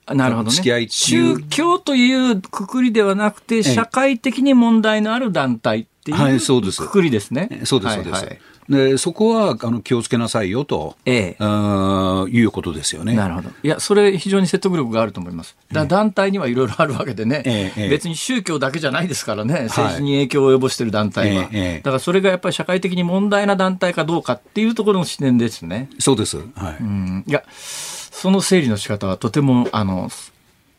[0.48, 6.40] 付き合い、ね、宗教というくくりではなくて、社会的に問題のある団体っていう
[6.76, 7.62] くくりですね。
[7.64, 8.24] そうです、そうです。
[8.24, 11.44] はいでそこはあの気をつけなさいよと、ええ、
[12.30, 13.14] いうことですよね。
[13.14, 13.50] なるほど。
[13.62, 15.56] いや、それ非常に説得力があると思います。
[15.72, 25.88] だ団体にはいろいろあるわけでね、ええ、別に宗教だけじゃないですからね、政治に影響を及ぼしている団体は、だからそれがやっぱり社会的に問題な団体かどうかっていうところの視点ですね。
[25.98, 26.38] そうです。
[26.54, 26.76] はい。
[26.80, 27.24] うん。
[27.26, 30.10] いや、その整理の仕方はとても、あの、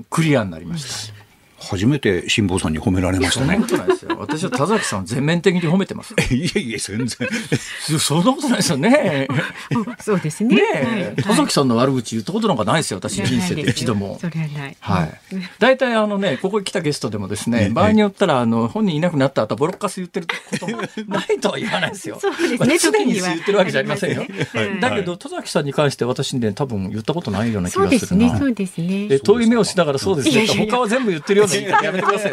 [0.09, 1.22] クリアになりました。
[1.69, 3.53] 初めて辛坊さんに褒められましたね。
[3.53, 4.17] そんなことないですよ。
[4.19, 6.13] 私は田崎さん全面的に褒めてます。
[6.33, 7.07] いえいえ、全然。
[7.99, 9.27] そんなことないですよね。
[9.99, 10.55] そうですね。
[10.55, 12.97] ね田崎さんの悪口言ったことなんかないですよ。
[12.97, 14.17] 私人生で一度も。
[14.19, 14.77] それはない。
[14.79, 15.19] はい。
[15.59, 22.17] 大体あのね、ここに来たゲストでもですね、場合によったら、あの、本人いなくなった後、ボロッカス言ってることもないとは言わないですよ。
[22.21, 22.77] そうですね。
[22.77, 24.25] 常に言ってるわけじゃありませんよ。
[24.81, 27.89] だけど、田崎さんに関して私ね、多分言ったことないような気がするな。
[27.89, 28.39] そうですね。
[28.39, 29.19] そうですね。
[29.19, 30.67] 遠い目をしながらそうですね。
[30.67, 32.31] 他は全部言ってるような言い方やめてください。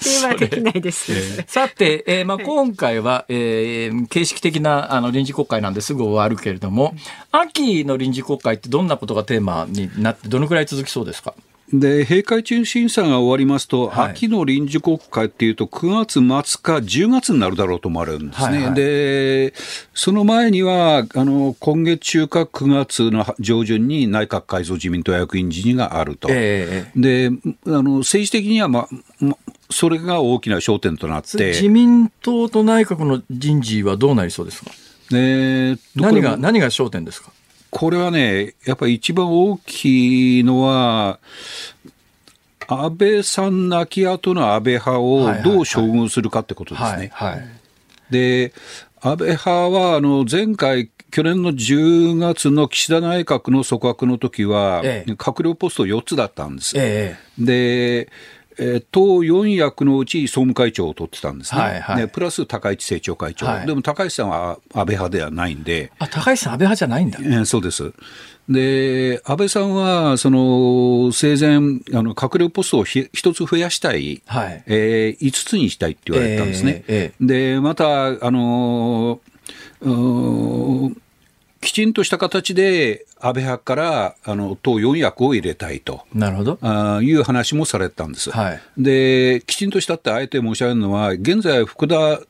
[0.00, 1.42] 否定はできないです。
[1.46, 6.94] さて、えー、まあ今回は、えー、形式的なあの臨時国会なんですぐ終わるけれども、
[7.32, 11.34] 秋の臨時国会ってどんなことがテーマになってどのくらい続きそうですか？
[11.72, 18.56] で、閉会中審査が終わりますと、はい、秋の臨時国会っていうと、9月末か10月になるだろうと思われるんですね。
[18.56, 19.54] はいはい、で、
[19.94, 26.28] その前には、あの、今月中か9月の上旬に内閣改造自民党役員人事があると。
[26.30, 28.88] えー、で、あの、政治的には、ま、
[29.20, 29.36] ま、
[29.70, 31.48] それが大きな焦点となって。
[31.50, 34.70] 自民党と内閣の人事はどうなりそうですか？
[35.10, 37.30] ね何が、何が焦点ですか？
[37.70, 41.18] これはね、やっぱり一番大きいのは、
[42.66, 47.12] 安倍さん亡き後の安倍派をどう処遇するかってことですね。
[48.10, 48.52] で、
[49.00, 54.82] 安倍派はあの前回、去年の10月の岸田内閣の組閣の時は、
[55.16, 56.76] 閣僚ポスト4つだったんです。
[56.76, 58.08] ええ、で
[58.60, 67.92] えー、党4役のうち総務会長を取ってたんですね、はいはい、プラス高市政調会長、はい、でも高市さんは安倍派ではないんで、あ高市さん、安倍派じゃないんだ、えー、そうです。
[68.50, 71.56] で、安倍さんは、その、生前、
[71.96, 76.84] あの、閣僚ポストを一つ増やしたい、はい、えー、5つにしたいって言われたんですね。
[76.88, 79.20] えーえー、で、また、あの
[81.60, 86.02] きちんとした形で安倍派からあの党4役を入れたいと。
[86.14, 86.58] なるほど。
[86.62, 92.20] あいう話もされたんです、はい、できちんとしたってあえて申し上げるのは、現在、福田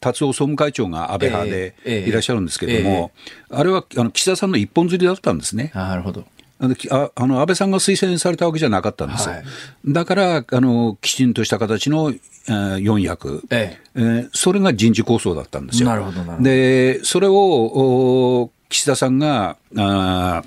[0.00, 1.74] 達夫総務会長が安倍派で
[2.06, 3.12] いらっしゃるんですけれども、
[3.50, 3.56] えーえ。
[3.56, 5.72] ー、あれはあの岸田さんの一本釣りだったんですね。
[5.74, 6.24] なるほど。
[6.58, 9.44] ああの安倍さんが推薦されたわけじゃなかったんです、はい、
[9.86, 12.14] だからあのきちんとした形の
[12.46, 14.00] 4役、ええ。
[14.00, 15.88] えー、それが人事構想だったんですよ。
[15.88, 20.42] なるほどでそれを岸田さんがあ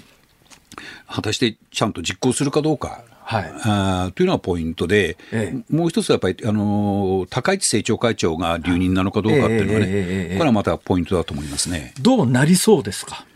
[1.08, 3.04] 果たしてちゃんと実行するかどうか。
[3.24, 11.94] はい、あというのがポイントで、ええ、もう一つはやっぱり、あの高市政調会長が留任なのかどうかっていうのがね、え、これはまたポイントだと思いますね。
[12.02, 13.28] どうなりそうですか？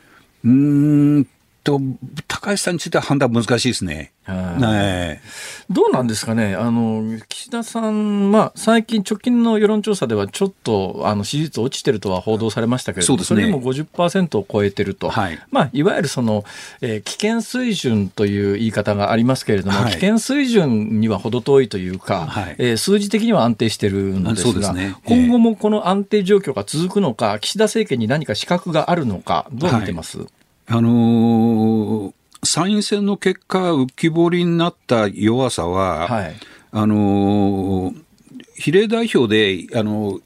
[0.44, 1.28] うん
[1.64, 1.80] と、
[2.28, 4.12] 高橋さんについては判断難しいですね。
[4.28, 5.22] ね
[5.70, 15.40] どうなんですかね、あの岸田さん、まあ、最近、直近の世論調査では、ちょっとあの支持率落ちてるとは報道されましたけれども、そ、ね,、れでも50%を超えてると、はい。
[15.52, 16.44] まあ、いわゆるその、
[16.82, 30.28] えー、危険水準という言い方がありますけれども、はい、危険水準には程遠いというか、はい、えー、数字的には安定してるんですが、ねえー、今後もこの安定状況が続くのか、岸田政権に何か資格があるのか、どう見てます、はい
[30.76, 36.36] あのー、参院選の結果、浮き彫りになった弱さは、はい、
[36.72, 38.04] あのー、
[38.56, 40.22] 比例代表で、あのー、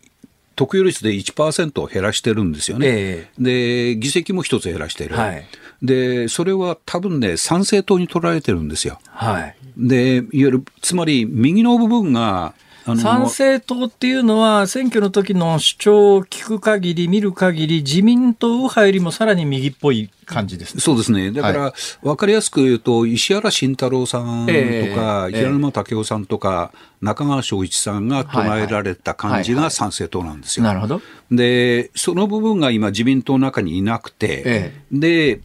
[0.56, 2.88] 得票率で1%を減らしてるんですよね。
[2.88, 5.18] えー、で、議席も一つ減らしてる。
[5.18, 5.45] はい、
[5.84, 9.00] で、それは多分ね、参政党に取られてるんですよ。
[9.10, 12.54] はい、で、いわゆる、つまり右の部分が、
[12.86, 21.32] 参政党っていうのは、選挙の時の主張を聞く限り、見る限り、自民党右派よりもさらに右っぽい感じです、ね、そうですね。
[21.32, 21.74] だから、
[22.04, 24.52] 分かりやすく言うと、石原慎太郎さんと
[24.96, 26.72] か、平沼武夫さんとか、
[27.02, 30.66] 中川昭一さんが唱えられた感じが参政党なんですよ。
[30.66, 31.02] なるほど。
[31.32, 35.40] で、その部分が今、自民党の中にいなくて、で、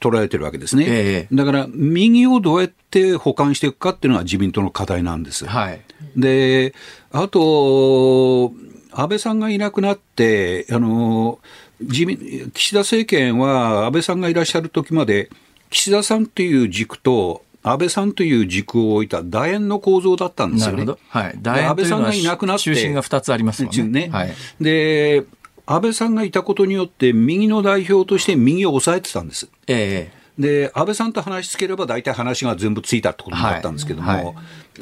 [0.00, 5.46] 捉えてるわけですね、えだから右をどうやって補完していくかっていうのが自民党の課題なんです。
[5.46, 5.80] はい、
[6.16, 6.74] で
[7.10, 8.52] あと、
[8.92, 11.40] 安倍さんがいなくなって、あの
[11.80, 15.30] 自民岸田政権は安倍さんがいらっしゃる時まで、
[15.70, 20.86] 岸田さんという軸と、安倍さんという軸を置いた楕円の構造だったんですよね。
[21.08, 22.64] はい、安倍さんがいなくなって。
[22.64, 23.70] 中心が2つありますね。
[23.84, 25.24] ねはい、で
[25.66, 29.48] 安倍さんがいたことによって、右の代表として右を抑えてたんです。
[29.66, 34.34] ええ、で安倍さんと話しつければ、大体話が全部ついたってことになったんですけども、はいはい、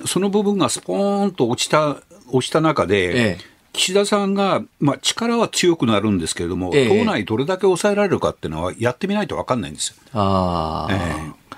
[0.06, 1.96] その部分がスポーンと落ちた
[2.30, 3.38] 落ちた中で、ええ、
[3.72, 9.96] 岸田さんが、まあ、力は強くなるんですけれども、え、党内どれだけ抑えられるかっていうのは、やってみないと分かんないんですよ。
[10.14, 11.48] あえ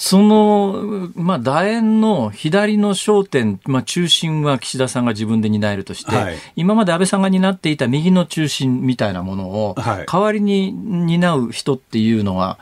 [0.00, 12.58] その、まあ、楕円の左の焦点、まあ、中心は岸田さんが自分で担えるとして、はい、今まで安倍さんが担っていた右の中心みたいなものを、代わりに担う人っていうのは、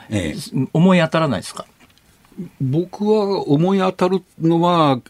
[0.73, 1.65] 思い当たらないですか、
[2.61, 5.01] 僕は思い当たるのは、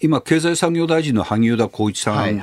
[0.00, 2.42] 今、経済産業大臣の萩生田光一さん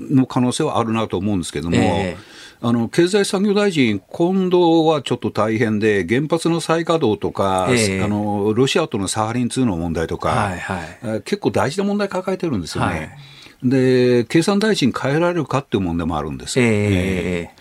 [0.00, 13.16] の可能性はあるなと思うんですけども、えーあの経済産業大臣、今度はちょっと大変で、原発の再稼働とか、えー、あのロシアとのサハリン2の問題とか、はいはい、結構大事な問題抱えてるんですよね。
[13.62, 16.60] はい、で、経産大臣変えられるかっていう問題もあるんです。
[16.60, 17.60] えー、えー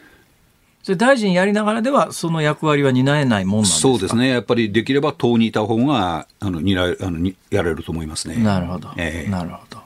[0.81, 8.37] それ大臣やりながらでは、その役割は担えないもんなんですそうですね、やっぱりできれば党にいた方があの担あのやれると思いますね。
[8.37, 9.77] なるほど、えー、なるほど、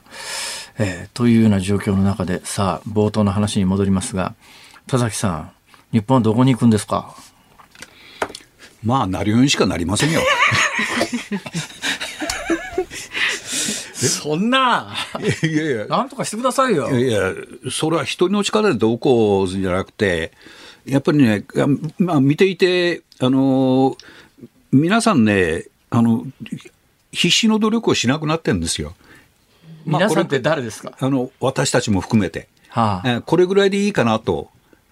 [0.79, 1.17] えー。
[1.17, 4.35] というような状況の中で、さあ、冒頭の話に戻りますが、
[4.87, 5.51] 田崎さん、
[5.91, 7.15] 日本はどこに行くんですか？
[8.83, 10.21] まあ、なるようにしかなりませんよ。
[13.93, 14.93] そんな、
[15.43, 16.89] いやいや、なんとかしてくださいよ。
[16.89, 17.33] いやいや、
[17.71, 20.33] それは一人の力でどうこうじゃなくて、
[20.85, 21.45] やっぱりね、
[21.99, 23.95] まあ、見ていて、あの、
[24.73, 26.25] 皆さんね、あの、
[27.13, 28.93] 必死の努力をしなくなってるんですよ。
[29.85, 30.93] まあ、皆さんって誰ですか？
[30.99, 32.47] あの、私たちも含めて。
[32.69, 34.49] はあ、これぐらいでいいかなと。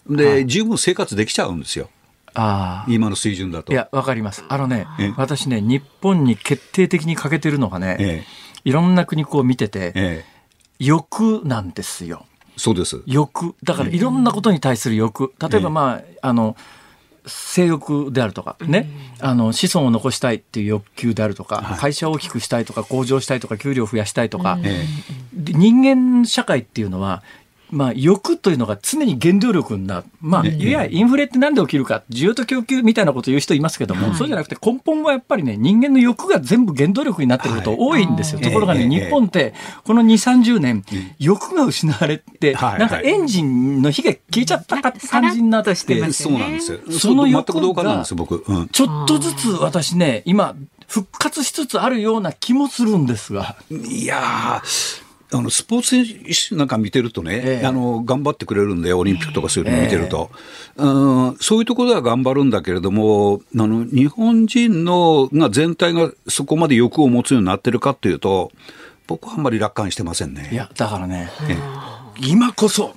[0.09, 1.89] で、十分生活できちゃうんですよ。
[2.33, 3.73] あ今の水準だと。
[3.73, 4.43] いや、わかります。
[4.47, 4.87] あのね、
[5.17, 8.23] 私ね、日本に決定的に欠けてるのがね、ええ、
[8.63, 10.25] いろんな国こう見てて、え、
[10.79, 12.25] 欲なんですよ。
[12.55, 13.01] そうです。
[13.05, 13.55] 欲。
[13.63, 15.33] だからいろんなことに対する欲。
[15.39, 16.55] 例えばまあ、あの、
[17.25, 24.57] 性欲であるとか、ね、あの子孫を残したいっていう欲求であるとか、はい、会社を大きくしたいとか向上したいとか給料を増やしたいとか、
[25.33, 27.23] 人間社会っていうのは
[27.71, 30.03] まあ、欲というのが常に原動力になる。
[30.19, 38.39] まあ、いや、インフレってなんで起きるか、需要と供給みたいなことを言う人いますけども、はい、そうじゃなくて根本はやっぱりね、人間の欲が全部原動力になってること多いんですよ。
[38.39, 39.53] はい、ところがね、日本って、
[39.83, 40.83] この2、30年、
[41.17, 46.79] 欲が失われて、なんかエンジンの火が消えちゃったか感じになって、そうなんですよ。
[46.91, 50.55] その欲が、ちょっとずつ私ね、今、
[50.87, 53.55] 復活しつつあるような気もするんですが。
[53.69, 55.01] いやー、
[55.33, 56.05] あのスポーツ選
[56.49, 60.29] 手なんか見てるとね、ええ、あの頑張ってくれるんで、オリンピックとかそういうの見てると、
[60.77, 68.51] えうん、そういうところでは頑張るんだけれども、あの日本人のが全体がそこまで欲を持つようになってるかというと、
[69.07, 70.49] 僕はあんまり楽観してませんね。
[70.51, 71.29] いや、だからね、
[72.17, 72.95] 今こそ、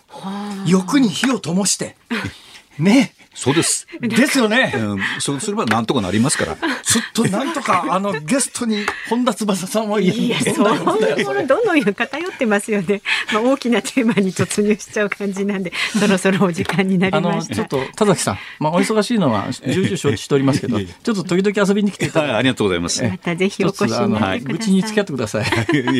[0.67, 1.97] 欲に火を灯して、
[2.79, 3.87] ね、そうです。
[4.01, 4.73] ですよね。
[4.75, 6.57] うん、そうすればなんとかなりますから。
[6.83, 13.03] ちょっとなんとか、あの、ゲストに本田翼さんをいや、そう、どのよう偏ってますよね。
[13.33, 17.55] まあ、大きなテーマに突入しちゃう感じなんで、そろそろお時間になりました。
[17.55, 22.35] ちょっと、田崎さん、まあ、お忙しいのは重々承知しておりますけど、ちょっと時々遊びに来ていただいて。
[22.37, 23.03] ありがとうございます。
[23.03, 24.55] またぜひお越しになってください。
[24.55, 25.45] うちに付き合ってください。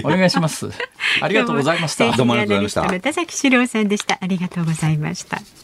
[0.05, 0.71] お願いします。
[1.21, 2.11] ありがとうございました。
[2.13, 3.01] どうもありがとうございました。
[3.01, 4.19] 田崎史郎さんでした。
[4.21, 5.64] ありがとうございました。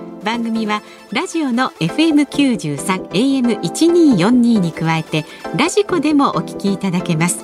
[0.23, 5.25] 番組はラジオの FM93 AM1242 に加えて
[5.57, 7.43] ラジコでもお聞きいただけます。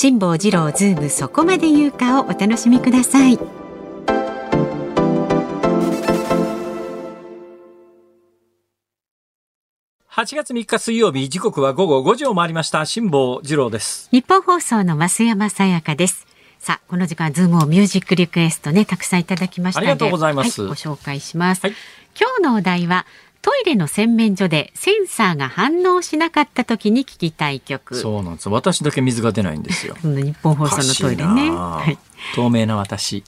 [0.00, 3.36] 辛坊治郎ズームそこまで言うかをお楽しみください。
[10.08, 12.86] 8月3日水曜日時刻は午後5時を回りました。
[12.86, 14.08] 辛坊治郎です。
[14.12, 16.28] ニッポン放送の増山さやかです。
[16.60, 21.74] さあこの時間ズームオンミュージックリクエストねたくさんいただきましたありがとうございます、はい、ご紹介します、はい、
[22.18, 23.06] 今日のお題は
[23.48, 27.96] トイレの洗面所でセンサーが反応しなかった時に聞きたい曲。
[27.96, 28.50] そうなんです。
[28.50, 29.96] 私だけ水が出ないんですよ。
[30.02, 31.96] ニッポン放送のトイレね、はい、
[32.34, 33.24] 透明な私。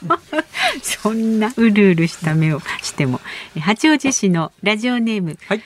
[0.80, 3.20] そんなうるうるした目をしても。
[3.60, 5.62] 八王子市のラジオネーム、はい。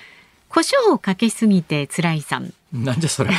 [0.49, 2.53] 胡椒をかけすぎて辛いさん。
[2.73, 3.31] なんでそれ。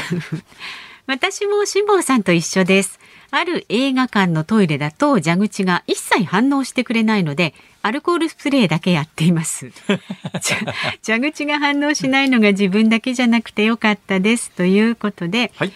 [1.06, 2.98] 私も辛坊さんと一緒です。
[3.32, 9.72] ある映画館のトイレだと蛇口が一切反応してくれないので、アルコールスプレーだけやっています。
[11.06, 15.74] 蛇口が反応しないのが自分だけじゃなくてよかったですということで、はい、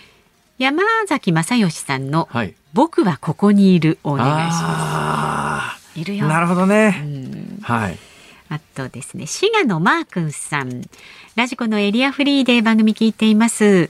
[0.58, 5.99] 山崎正義さんの、はい、僕はここにいるお願いします。
[5.99, 6.28] いるよ。
[6.28, 7.06] なるほどね。
[7.62, 7.97] はい。
[8.49, 10.84] あとですね、滋賀のマー君さん。
[11.36, 13.89] ラジコのエリアフリーで番組聞いています。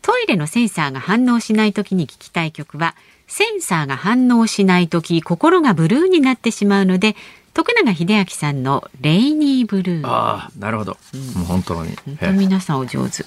[0.00, 2.94] トイレのセンサーが反応しないときに聞きたい曲は、
[3.26, 7.16] センサーが反応しないとき、心がブルーになってしまうので、
[7.58, 10.06] 徳永英明さんのレイニーブルー。
[10.06, 10.96] ああ、なるほど。
[11.12, 11.96] うん、もう本当に。
[12.06, 13.24] 本当皆さんお上手。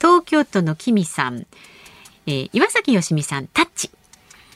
[0.00, 1.48] 東京都のキミさん、
[2.28, 3.90] えー、岩崎よしみさん、タッチ。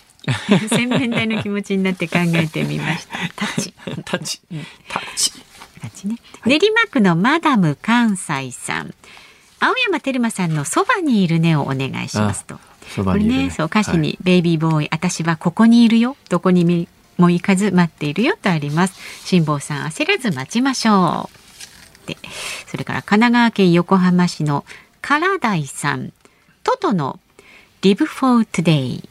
[0.70, 3.18] 洗面台の気持ちになって考えてみました。
[3.34, 3.74] タッチ。
[4.06, 4.40] タッチ。
[4.88, 5.32] タッチ。
[5.80, 6.14] タッチね。
[6.46, 8.94] 練馬区のマダム関西さん。
[9.58, 12.60] 青山テルマさんのそばにいるねをお願いしますと。
[12.94, 13.44] そばにいるね。
[13.46, 16.16] ねそう歌詞に、はい、ベイビーボーイ、私はここにいるよ。
[16.28, 16.64] どこに
[17.20, 18.94] も行かず待っているよとあります。
[19.26, 21.30] 辛坊さん焦らず待ちましょ
[22.04, 22.06] う。
[22.08, 22.16] で、
[22.66, 24.64] それから神奈川県横浜市の
[25.02, 26.12] 唐大さん。
[26.64, 27.20] トトの
[27.82, 29.08] Live for Today。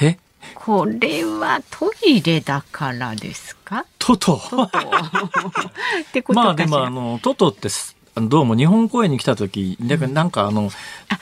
[0.00, 0.18] え？
[0.54, 3.84] これはトイレだからですか？
[3.98, 4.40] トト？
[4.40, 7.68] ってことまあでもあのトトって
[8.14, 10.70] どうも日本公演に来た時なんかあの、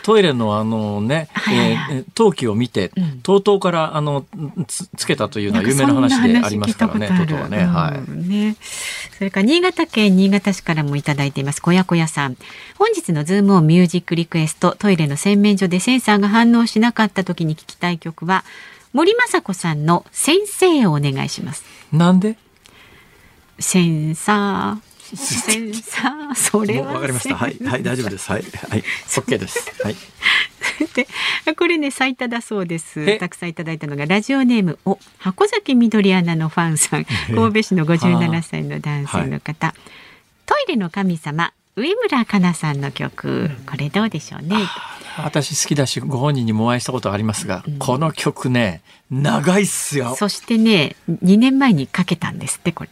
[0.02, 2.90] トイレのあのね、え陶器を見て、
[3.22, 4.24] とうからあの
[4.66, 8.56] つつけたというのは有名な話でありますからねトトはね,、はい、ね。
[9.16, 12.36] それから新潟県新潟市からもいただいています小屋小屋さん。
[12.76, 18.44] 本日のズームオンミュージックリクエストトイレの洗面所でセンサーが反応しなかった時に聞きたい曲は
[18.92, 21.62] 森昌子さんの先生をお願いします。
[21.92, 22.36] なんで？
[23.60, 27.36] センサーセンサーそれはわかりました。
[27.36, 27.56] はい。
[27.64, 28.30] はい大丈夫です。
[28.30, 28.42] はい。
[28.42, 28.80] はい。
[28.80, 29.72] オッケーです。
[29.82, 29.96] はい。
[30.94, 31.06] で
[31.54, 33.18] これね最多だそうです。
[33.18, 37.06] たくさんいただいたのがラジオネームお箱崎みどりアナのファンさん。
[37.34, 39.76] 神戸市の57歳の男性の方、はい、
[40.46, 43.50] トイレの神様上村かなさんの曲。
[43.66, 44.56] これどうでしょうね。
[45.18, 48.80] 私好きだしご本人にもお会いしたことありますが、うん、この曲ね
[49.10, 50.14] 長いっすよ。
[50.16, 52.90] そしてね2年前にかけたんですってこれ。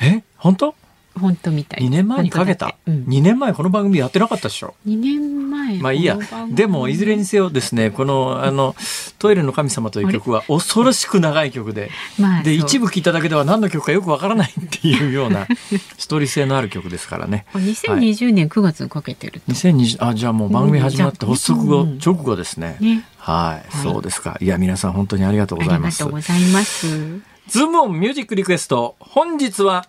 [0.00, 0.22] え？
[0.36, 0.74] 本当？
[1.20, 1.80] 本当みたい。
[1.80, 5.78] 2年前にかけた、うん、2年前この番組やってなかったでしょ？2年前。
[5.78, 6.18] まあいいや。
[6.50, 8.74] でもいずれにせよですねこのあの
[9.18, 11.90] 「トイレの神様」という曲は恐ろしく長い曲で。
[12.18, 15.46] まあ、で一部聴いただけでは何の曲かよくわからないっていうような
[15.98, 17.44] ストーリー性のある曲ですからね。
[17.54, 24.38] 2020年9月にかけてると、はい、2020あじゃあもう番組始まって発足後、直後ですね、ね、はい、そうですか。
[24.40, 26.02] いや皆さん本当にありがとうございます。
[26.02, 27.32] ありがとうございます。
[27.48, 28.96] ズームオンミュージックリクエスト。
[29.00, 29.86] 本日は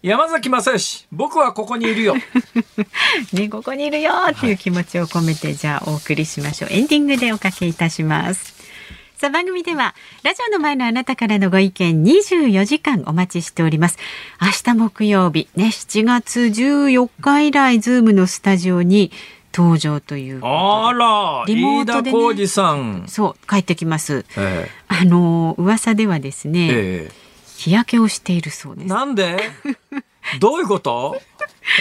[0.00, 2.14] 山崎正義僕はここにいるよ。
[3.32, 6.70] ねここにいるよっていう気持ちを込めて、はい、じゃあお送りしましょう。
[6.70, 8.54] エンディングでおかけいたします。
[9.16, 13.98] さあ番組ではラジオの前のあなたからのご意見24時間お待ちしております。
[14.40, 19.10] 明日木曜日ね7月14日以来ズームのスタジオに
[19.52, 23.06] 登場というあらリモートで、ね、さん。
[23.08, 27.27] そう帰ってきます、えー、あの噂ではですね、えー
[27.58, 28.86] 日焼けをしているそうです。
[28.86, 29.38] なんで？
[30.40, 31.20] どういうこと？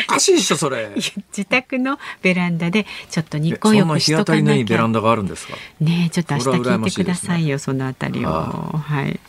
[0.07, 0.91] おかしいでしょそれ。
[0.95, 4.39] 自宅のベランダでちょっと日光浴しとかなきゃ。
[4.39, 5.55] そんな日当たりのいいベランダがあるんですか？
[5.81, 8.29] ねちょっと明日聞いてくださいよ、ね、そのあたりを。
[8.29, 9.19] はい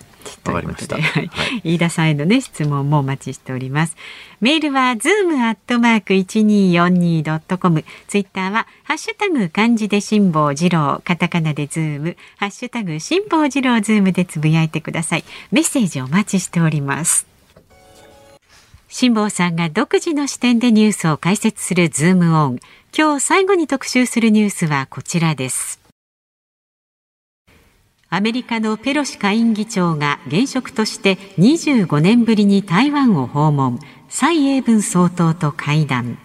[0.44, 0.96] わかりました。
[1.00, 1.30] はい、
[1.64, 3.96] 飯田さんへのね質問もお待ちしております。
[4.40, 7.84] メールはズームアットマーク一二四二ドットコム。
[8.06, 15.24] ツイッターはハッシュタグ漢字で辛坊治郎、カタカナでズーム、ハッシュタグ辛坊治郎ズームでつぶやいてください。
[15.50, 17.26] メッセージお待ちしております。
[18.88, 22.58] 辛坊さんが独自の視点でニュースを解説するズームオン。
[22.96, 25.77] 今日最後に特集するニュースはこちらです。
[28.10, 33.78] アメリカのペロシ下院議長が現職として25年ぶりに台湾を訪問。
[34.08, 36.16] 蔡英文総統と会談。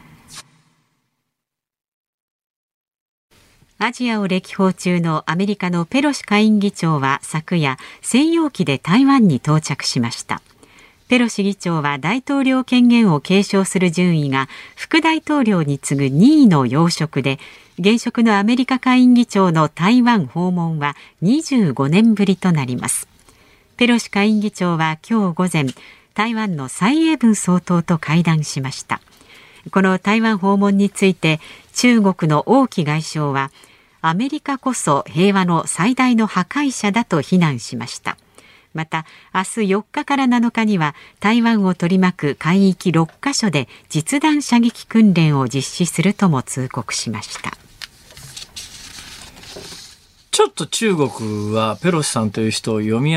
[3.80, 10.42] アジアを歴訪中のアメリカのペロシ下院議長は昨夜専用機で台湾に到着しました。
[11.10, 17.40] ペロシ議長は大統領権限を継承する順位が副大統領に次ぐ2位の要職で
[17.80, 23.08] 現職のアメリカ下院議長の台湾訪問は25年ぶりとなります。
[23.78, 25.66] ペロシ下院議長は今日午前
[26.14, 29.02] 台湾の蔡英文総統と会談しました。
[29.72, 31.40] この台湾訪問について
[31.74, 33.52] 中国の王毅外相は
[34.02, 38.18] アメリカこそ平和の最大の破壊者だと非難しました。
[38.74, 47.52] また明日4日から7日には台湾を取り巻く海域6カ所で実弾射撃訓練を実施するとも通告しました
[50.32, 53.16] ちょっと中国はペロシさんという人を読み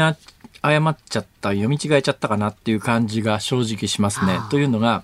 [0.67, 4.39] 誤っちゃった読み違えちゃったかなっていう感じが正直しますね。
[4.51, 5.03] というのが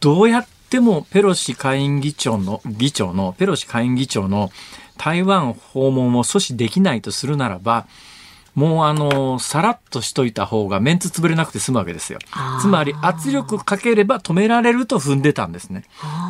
[0.00, 4.50] どうやってもペロシ下院議長の議長のペロシ下院議長の
[4.96, 7.86] 台湾訪問を阻止できないとするならば
[8.54, 12.18] もうあの、さらっとしといた方がメンツ潰れなくて済むわけですよ。
[12.60, 15.84] つまり圧力かければ止められると踏んでたんですね。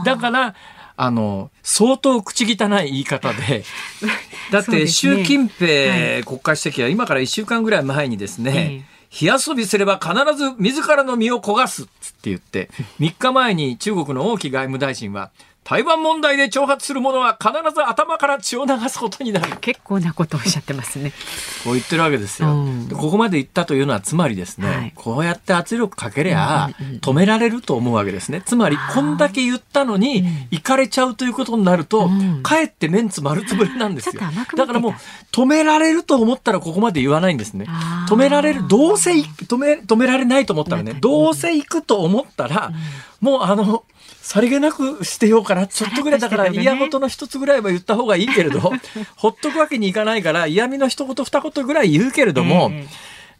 [0.04, 0.54] だから、
[0.96, 3.64] あの、相当口汚い言い方で、
[4.52, 11.90] だって習近平国家主席は今から1週間ぐらい前にですね、火遊びすれば必ず自らの身を焦がすって
[12.24, 15.30] 言って、3日前に中国の王毅外務大臣は、
[15.70, 19.56] 台湾問題で挑発する者は必ず頭から血を流すことになる。
[19.60, 21.12] 結構なことをおっしゃってますね。
[21.62, 22.48] こう言ってるわけですよ。
[22.48, 28.42] うん、ここまで言ったというのはつまりですね、はい、こうやって圧力かけりゃ止められると思うわけですね。
[28.44, 34.20] つまりこんだけ言ったのに行かれちゃうということになると、うん、かえってメンツ丸つぶれなんですよ。
[34.56, 34.94] だからもう
[35.30, 37.66] 止められると思ったらここまで言わないんですね。
[38.08, 42.72] 止められる、どうせ止め止められないと思ったらね、どうせ行くと思ったら、
[43.20, 43.84] もうあの、
[44.30, 45.66] さりげなくしてようかな。
[45.66, 48.60] ちょっとぐらいだから嫌事の一つぐらいは言った方がいいけれど、
[49.16, 52.86] ほっとくわけにいかないから嫌味の一言二言ぐらい言うけれども、えー、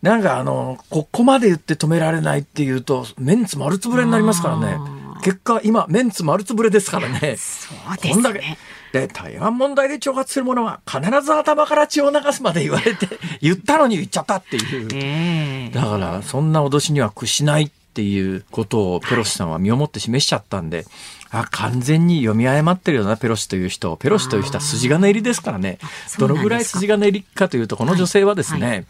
[0.03, 4.79] なんかあの、ここまで言って止められないっていうと、メンツ丸つぶれになりますからね。
[5.23, 7.37] 結果、今、メンツ丸つぶれですからね。
[7.39, 8.13] そうですね。
[8.15, 8.59] こんだけ。
[8.93, 13.07] で、台湾問題で挑発する者は必ず頭から血を流すまで言われて、
[13.41, 14.89] 言ったのに言っちゃったっていう。
[14.93, 20.87] えー、だから、そんな脅しには屈しないっていうことをペロシさんは身をもって示しちゃったんで、
[21.33, 23.95] あ完全に読み誤ってるよな、ペロシという人。
[23.97, 25.79] ペロシという人は筋金入りですからね。
[26.19, 28.71] どのぐらい筋金入りかというと、この女性はですね、はい。
[28.71, 28.87] はい、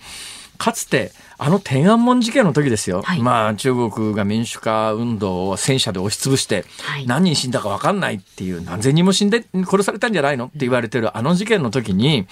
[0.59, 3.01] かつて、あの天安門事件の時ですよ。
[3.03, 6.67] はい、まあ、中国が民主化運動を戦車で押しつぶして、
[7.07, 10.47] 何人死んだか分かんないっていう、何千人も死んで、殺されたんじゃないの？
[10.47, 12.27] って言われてるあの事件の時に、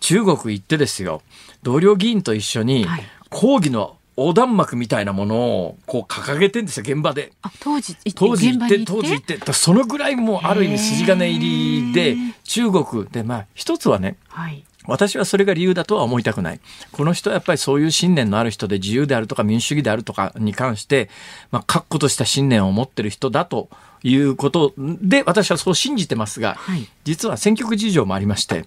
[0.00, 1.22] 中国行ってですよ、
[1.62, 2.86] 同僚議員と一緒に、
[3.30, 7.32] 抗議の横断幕みたいなものをこう掲げてんですよ現場で。
[7.60, 9.52] 当時当時行って当時行って。
[9.52, 16.60] そのぐらいもうある意味筋金入りで中国でまあ一つはね、はい、私はそれが理由だとは思いたくない。
[16.92, 21.10] この人はやっぱりそういう信念のある人で自由であるとか民主主義であるとかに関して、
[21.50, 23.68] まあ、確固とした信念を持ってる人だと
[24.02, 28.66] いうことで、私はそう信じてますが、はい、実は選挙区事情もありまして、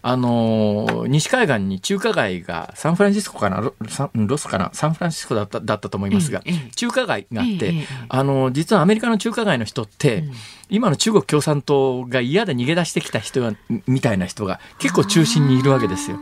[0.00, 3.72] あの西海岸に中華街がサンフランシスコかな
[4.14, 10.32] ロスかなサンフランシスコだっただったと思いますが、ええ、中華街があって、え、あの実はアメリカの中華街の人って、うん、
[10.70, 13.54] 今の中国共産党が嫌で逃げ出してきた人
[13.86, 16.18] みたいな人が結構中心にいるわけですよ。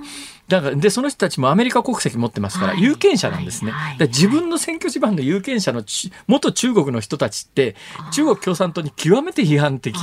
[0.49, 5.83] だからでその人たちもアメリカ国籍持ってますから、有権者なんですね、自分の選挙地盤の有権者の
[6.29, 7.75] 元中国の人たちって
[8.13, 9.97] 中国共産党に極めて批判的、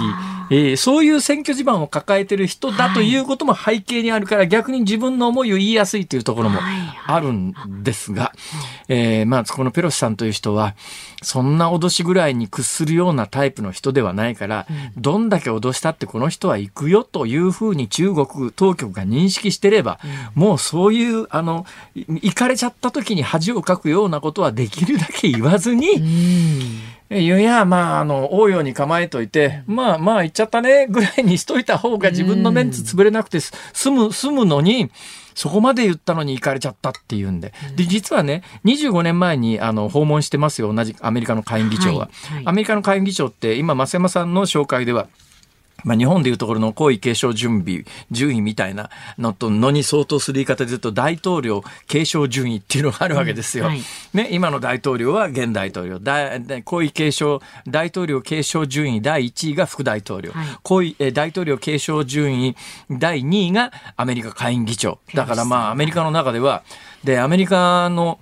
[0.49, 6.59] えー、そういう選挙地盤を抱えてる人だということも背景にあるから、逆に自分の思いを言いやすいというところも
[7.07, 8.33] あるんですが、
[8.89, 10.75] えー、まあこのペロシさんという人は
[11.21, 14.67] そんな脅しぐらいに屈するようなタイプの人ではないから、
[14.97, 19.99] どんだけ脅したってこの人は行くよというふうに中国当局が認識してれば、
[20.35, 21.65] もうそういう、あの、
[21.95, 25.87] 行かれちゃった時に恥をかくようなことはできるだけ言わずに、
[27.09, 34.89] いやまあ、あの、応用に構えといて、まあまあ、行っちゃったね、ぐらいにしといた方が自分のメンツ潰れなくて済む、済むのに、
[35.35, 37.53] そこまで言ったのに行かれちゃったっていうんで。
[37.75, 42.09] で、実はね、25年前にあの訪問してますよ、同じアメリカの下院議長は。
[42.23, 45.07] はいはい、アメリカの下院議長って、今、増山さんの紹介では、
[45.83, 53.65] まあ、日本でいうところの皇位継承準備、順位みたいなのと、のに相当する言い方で言うと、大統領継承順位っていうのがあるわけですよ。
[53.65, 53.81] うんはい、
[54.13, 55.99] ね、今の大統領は現大統領。
[56.63, 60.31] 皇位継承、大統領継承順位第1位が副大統領。
[60.31, 62.55] はい、皇位、え大統領継承順位
[62.89, 64.99] 第2位がアメリカ下院議長。
[65.13, 66.63] だからまあ、アメリカの中では、
[67.03, 68.19] で、アメリカの、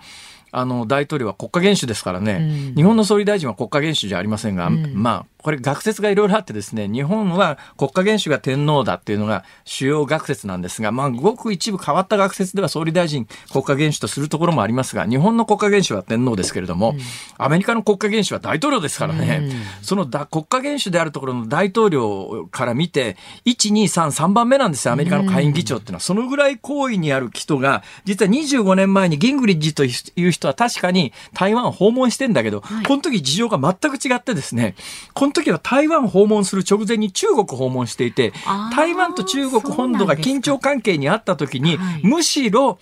[0.51, 16.99] あの大統領は国家元首ですからね、うん、日本の総理大臣は国家元首じゃありませんが、うん、まあこれ学説がいろいろあってですね、日本は国家元首が天皇だっていうのが主要学説なんですが、まあ、ごく一部変わった学説では総理大臣国家元首とするところもありますが、日本の国家元首は天皇ですけれども、うん、
[17.37, 25.99] アメリカの国家元首は大統領ですからね、うん、そのだ国家元首であるところの大統領から見て、1、2、3、3番目なんですよ、アメリカの下院議長っていうのは。
[26.01, 29.89] そのぐらい行為にある人が、実は25年前にギングリッジとい
[30.27, 34.75] う人は確かに台湾を訪問してんだけど、はい、この時事情が全く違ってですね、
[35.13, 38.33] この時は台湾訪問する直前に中国訪問していて、
[38.73, 42.79] 台湾と中国本土が緊張関係にあった時に、むしろ、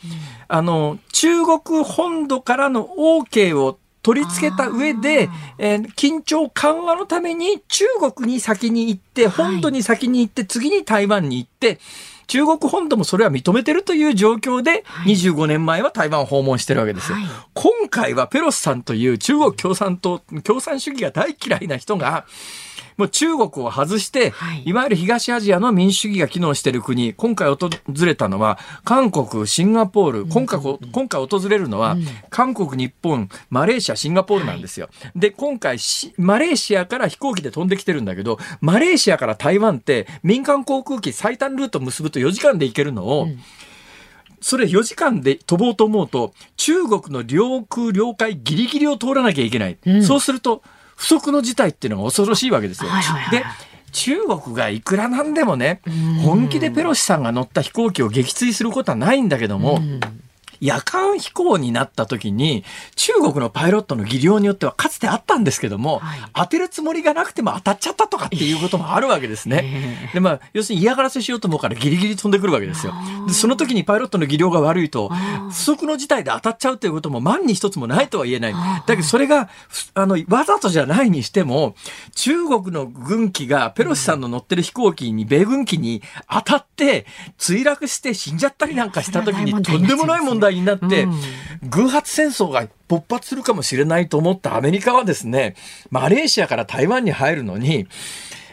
[0.47, 7.85] あの、中国本土からの OK を取り付けた上で、えー、緊張緩和のために中
[8.15, 11.79] 国に先に行って、本土に先に行って、次に台湾に行って、
[12.29, 17.17] 中国本土もそれは認めてるという状況で、25年前は台湾を訪問してるわけですよ。
[17.17, 17.25] はい、
[17.55, 22.25] 今回はペロスさんという中国共産党、共産主義が大嫌いな人が、
[22.99, 27.69] もう中国を外して、はい、いわゆる東アジアの民主主義が機能している国、今回訪
[28.05, 31.95] れたのは、韓国、シンガポール、今回、今回訪れるのは、
[32.29, 34.89] 韓国、日本、マレーシア、シンガポールなんですよ。
[35.01, 35.77] はい、で、今回、
[36.17, 43.39] マレーシアから飛行機で飛んできてるんだけど、マレーシアから台湾って民間航空機最短ルート結ぶと4時間で行けるのを、うん。
[44.41, 49.77] それ4時間で飛ぼうと思うと、中国の領空、領海ギリギリを通らなきゃいけない。
[49.85, 50.63] うん、そうすると、
[50.99, 52.89] 不測の事態っていうのが恐ろしいわけですよ。
[52.89, 53.45] はいはいはい、で
[53.93, 55.81] 中国がいくらなんでもね
[56.23, 59.79] 本気でペロシさんが乗った飛行機を撃墜することはないんだけども。
[60.61, 62.63] 夜間飛行になった時に
[62.95, 70.09] 中国のパイロットの技量によってはかつてあったんですけども、はい、当てるつもりがなくても当たっちゃったとかっていうこともあるわけですね。
[70.13, 72.93] でまあ要するに嫌がらせしようと思うからギリギリ飛んでくるわけですよ。
[73.27, 78.53] でその時にパイロットの技量が悪いと不測の事態で当たっちゃうということも万に一つもないとは言えない。
[78.53, 79.49] だけどそれが
[79.93, 81.75] あのわざとじゃないにしても
[82.15, 87.05] 中国の軍機がペロシさんの乗ってる飛行機に米軍機に当たって
[87.37, 91.07] 墜落して死んじゃったりなんかした時にとんでもない問題態になって、
[91.63, 95.55] 偶発戦争が勃発するかもしれないと思ったアメリカはですね、
[95.89, 97.87] マレーシアから台湾に入るのに、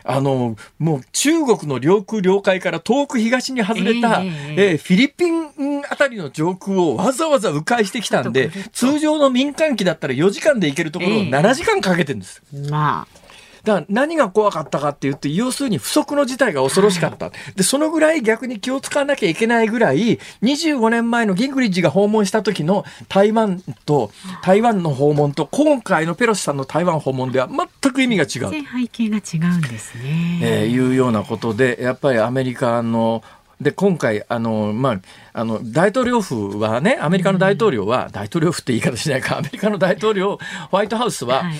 [0.09, 12.41] あの、もう中国の領空領海から遠く東に外れた、えー、えー、フィリピンあたりの上空をわざわざ迂回してきたんで、通常の民間機だったら4時間で行けるところを7時間かけてるんです。
[12.55, 13.26] えー、まあ。
[13.67, 17.33] だから何が怖かったかって言って、要するに不測の事態が恐ろしかった。
[17.57, 24.13] で、そのぐらい逆に気を使わなきゃいけないぐらい、25年前のギングリッジが訪問した時の台湾と、
[24.45, 28.53] 台湾の訪問と、今回のペロシさんの台湾訪問では全く意味が違う。
[28.53, 30.39] 背景が違うんですね。
[30.43, 33.25] えー、いうようなことで、やっぱりアメリカの
[33.61, 35.01] で今回あの、まあ、
[35.33, 40.39] あの大統領府はねアメリカの大統領は、大統領府って言い方しないか アメリカの大統領
[40.71, 41.55] ホワイトハウスは、はい。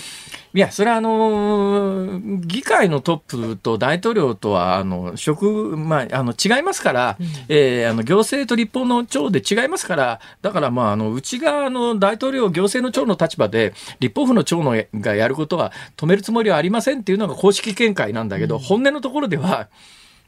[0.57, 19.69] いや、それはあの、議会のトップと大統領とは、あの、職、まあ、あの、違いますから、うん、えー、あの、行政と立法の長で違いますから、だから、まあ、あの、内側の大統領、行政の長の立場で、立法府の長のがやることは止めるつもりはありませんっていうのが公式見解なんだけど、うん、本音のところでは、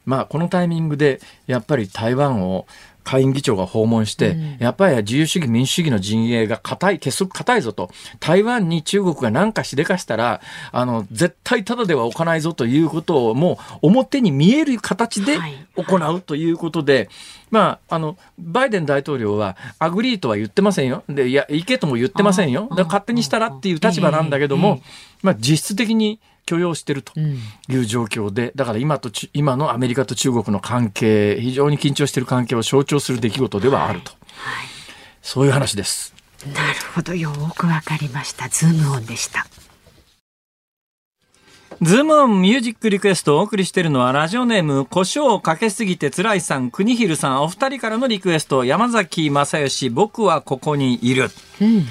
[0.09, 2.65] まあ、このタイミングで、やっぱり台湾を、
[3.05, 10.41] 下院議長が訪問して、うん、やっぱり自由主義民主主義の陣営が硬い、結束硬いぞと、台湾に中国が何かしでかしたら、
[10.71, 15.37] あの、絶対ただでは置かないぞということをもう表に見える形で
[15.75, 17.09] 行うということで、はいはい
[17.51, 21.03] まあ、あの、バイデン大統領は、 agree とは言ってませんよ。
[21.07, 22.67] で、いや、行けとも言ってませんよ。
[22.75, 24.81] だ勝手にしたらっていう立場なんだけども、
[25.21, 26.19] まあ、実質的に
[26.49, 34.67] 許容しているという状況で、だから今と今のアメリカと中国の関係非常に緊張している関係を象徴する出来事ではあると、はい、
[35.21, 36.15] そういう話です。
[36.55, 37.13] なるほど。
[37.13, 38.49] よくわかりました。
[38.49, 39.45] ズームオンでした。
[41.83, 51.29] ズームオンミュージックリクエストをお送りしているのはラジオネーム胡椒をかけすぎてつらいさん国広さんお二人からのリクエスト山崎まさよし僕はここにいる、
[51.61, 51.85] うん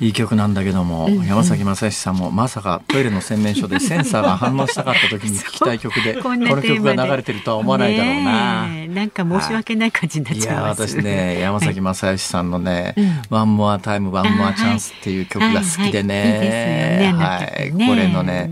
[0.00, 8.66] いい曲なんだけども、うんうん、山崎まさよしさんもまさかトイレの洗面所でセンサーが反応しなかった時に 聞きたい曲でこの曲が流れてるとは思わないだろうな。
[8.94, 12.94] なんか申し訳ない感じになっちゃいます、いや私ね山崎正義さんのね
[13.28, 18.50] 「ワンモアタイムワンモアチャンス」っていう曲が好きでね、はい、これのね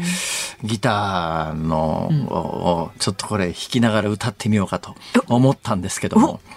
[0.65, 4.95] ギターの、をちょっとこれ弾きながら歌ってみようかと
[5.27, 6.41] 思ったんですけども。
[6.45, 6.53] いく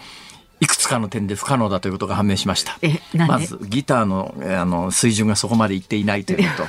[0.86, 2.77] つかの点で不可能だということが判明しました。
[3.27, 6.63] まずギターのあの水準がそこまでいっていないというこ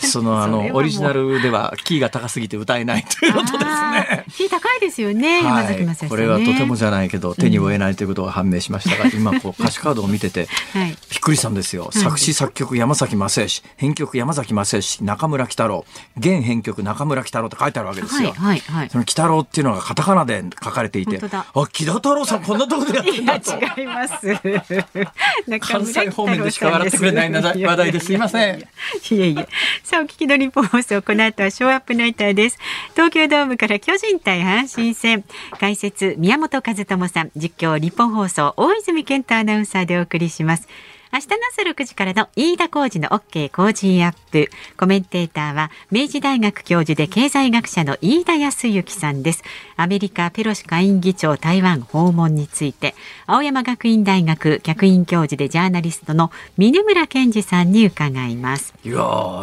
[0.06, 4.24] そのあのオリジナルではキーが高すぎて歌えないということですね。
[4.34, 5.42] キー高いですよね。
[5.42, 11.90] はい、ね、これはとてもじゃないけど手に負えないということが判明しましたが、うん、今こう歌詞カードを見てて、 はい、びっくりしたんですよ。
[11.92, 15.84] 作詞作曲山崎正義、編曲山崎正義、中村喜太郎、
[16.16, 18.30] 現編曲中村喜太郎って書いてあるわけですよ。
[18.30, 23.57] はいはいはい、その喜太郎っていうのがカタカナで書かれていて、あ木田太郎さんこんなところでやってんだと。
[23.58, 24.16] 違います。
[25.60, 28.60] 関西方面でしか笑ってくれない話題ですいません。
[28.60, 28.64] い
[29.10, 29.48] えいえ。
[29.82, 32.58] さあ、お聞きの日本放送、この後はショーアップナイターです。
[32.92, 35.24] 東京ドームから巨人対阪神戦。
[35.58, 40.68] 解説、宮本和智さん、実況、日本放送、大泉健太アナウンサーでお送りします。
[41.10, 44.50] 明日の朝6時からの飯田浩二の OK 工事アップ。
[44.76, 49.42] コメンテーターは明治大学教授で経済学者の飯田康之さんです。
[49.76, 52.94] アメリカペロシ下院議長台湾訪問について、
[53.26, 58.74] 青山学院大学客員教授でジャーナリストの峯村健司さんに伺います。
[58.84, 58.96] いや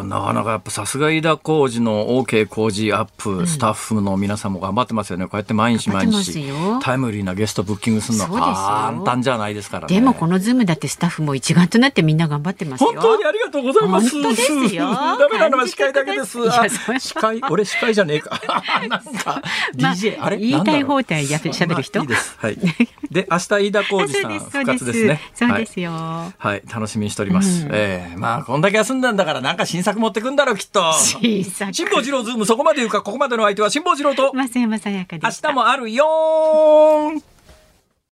[0.05, 5.25] なかなかやっぱさすが飯田浩二の OK 工事アップ、うん、スタッフの皆さんも頑張ってますよね。
[5.25, 6.47] こうやって毎日毎日
[6.83, 9.95] タイムリーなゲストブッキングするのは簡単じゃないですからね。
[9.95, 14.09] でもこのズームだってスタッフも一丸となってみんな頑張ってます本当にありがとうございます。
[14.09, 14.35] 本当で
[14.69, 14.91] すよ。
[14.93, 16.37] ダメなのは司会だけです。
[16.99, 18.39] 司会、俺司会じゃねえか。
[18.89, 19.41] なんか、
[19.75, 20.37] DJ、あれ？
[20.37, 22.35] 言いたい放題やしゃべる人、いいです。
[22.37, 22.57] はい。
[23.09, 25.21] で、明日飯田浩二さん復活ですね。
[25.33, 26.61] そうですよ、はい。
[26.71, 27.67] 楽しみにしております。
[27.71, 30.93] ええまあ、こんだけ休んだんだから、なんか新作持ってくんだろう、きっと。
[30.93, 31.73] 新作。
[31.73, 34.31] 辛坊治郎ズーム、そこまで言うか、ここまでの相手は辛坊治郎と。
[34.33, 36.05] 増山さやかで明日もあるよ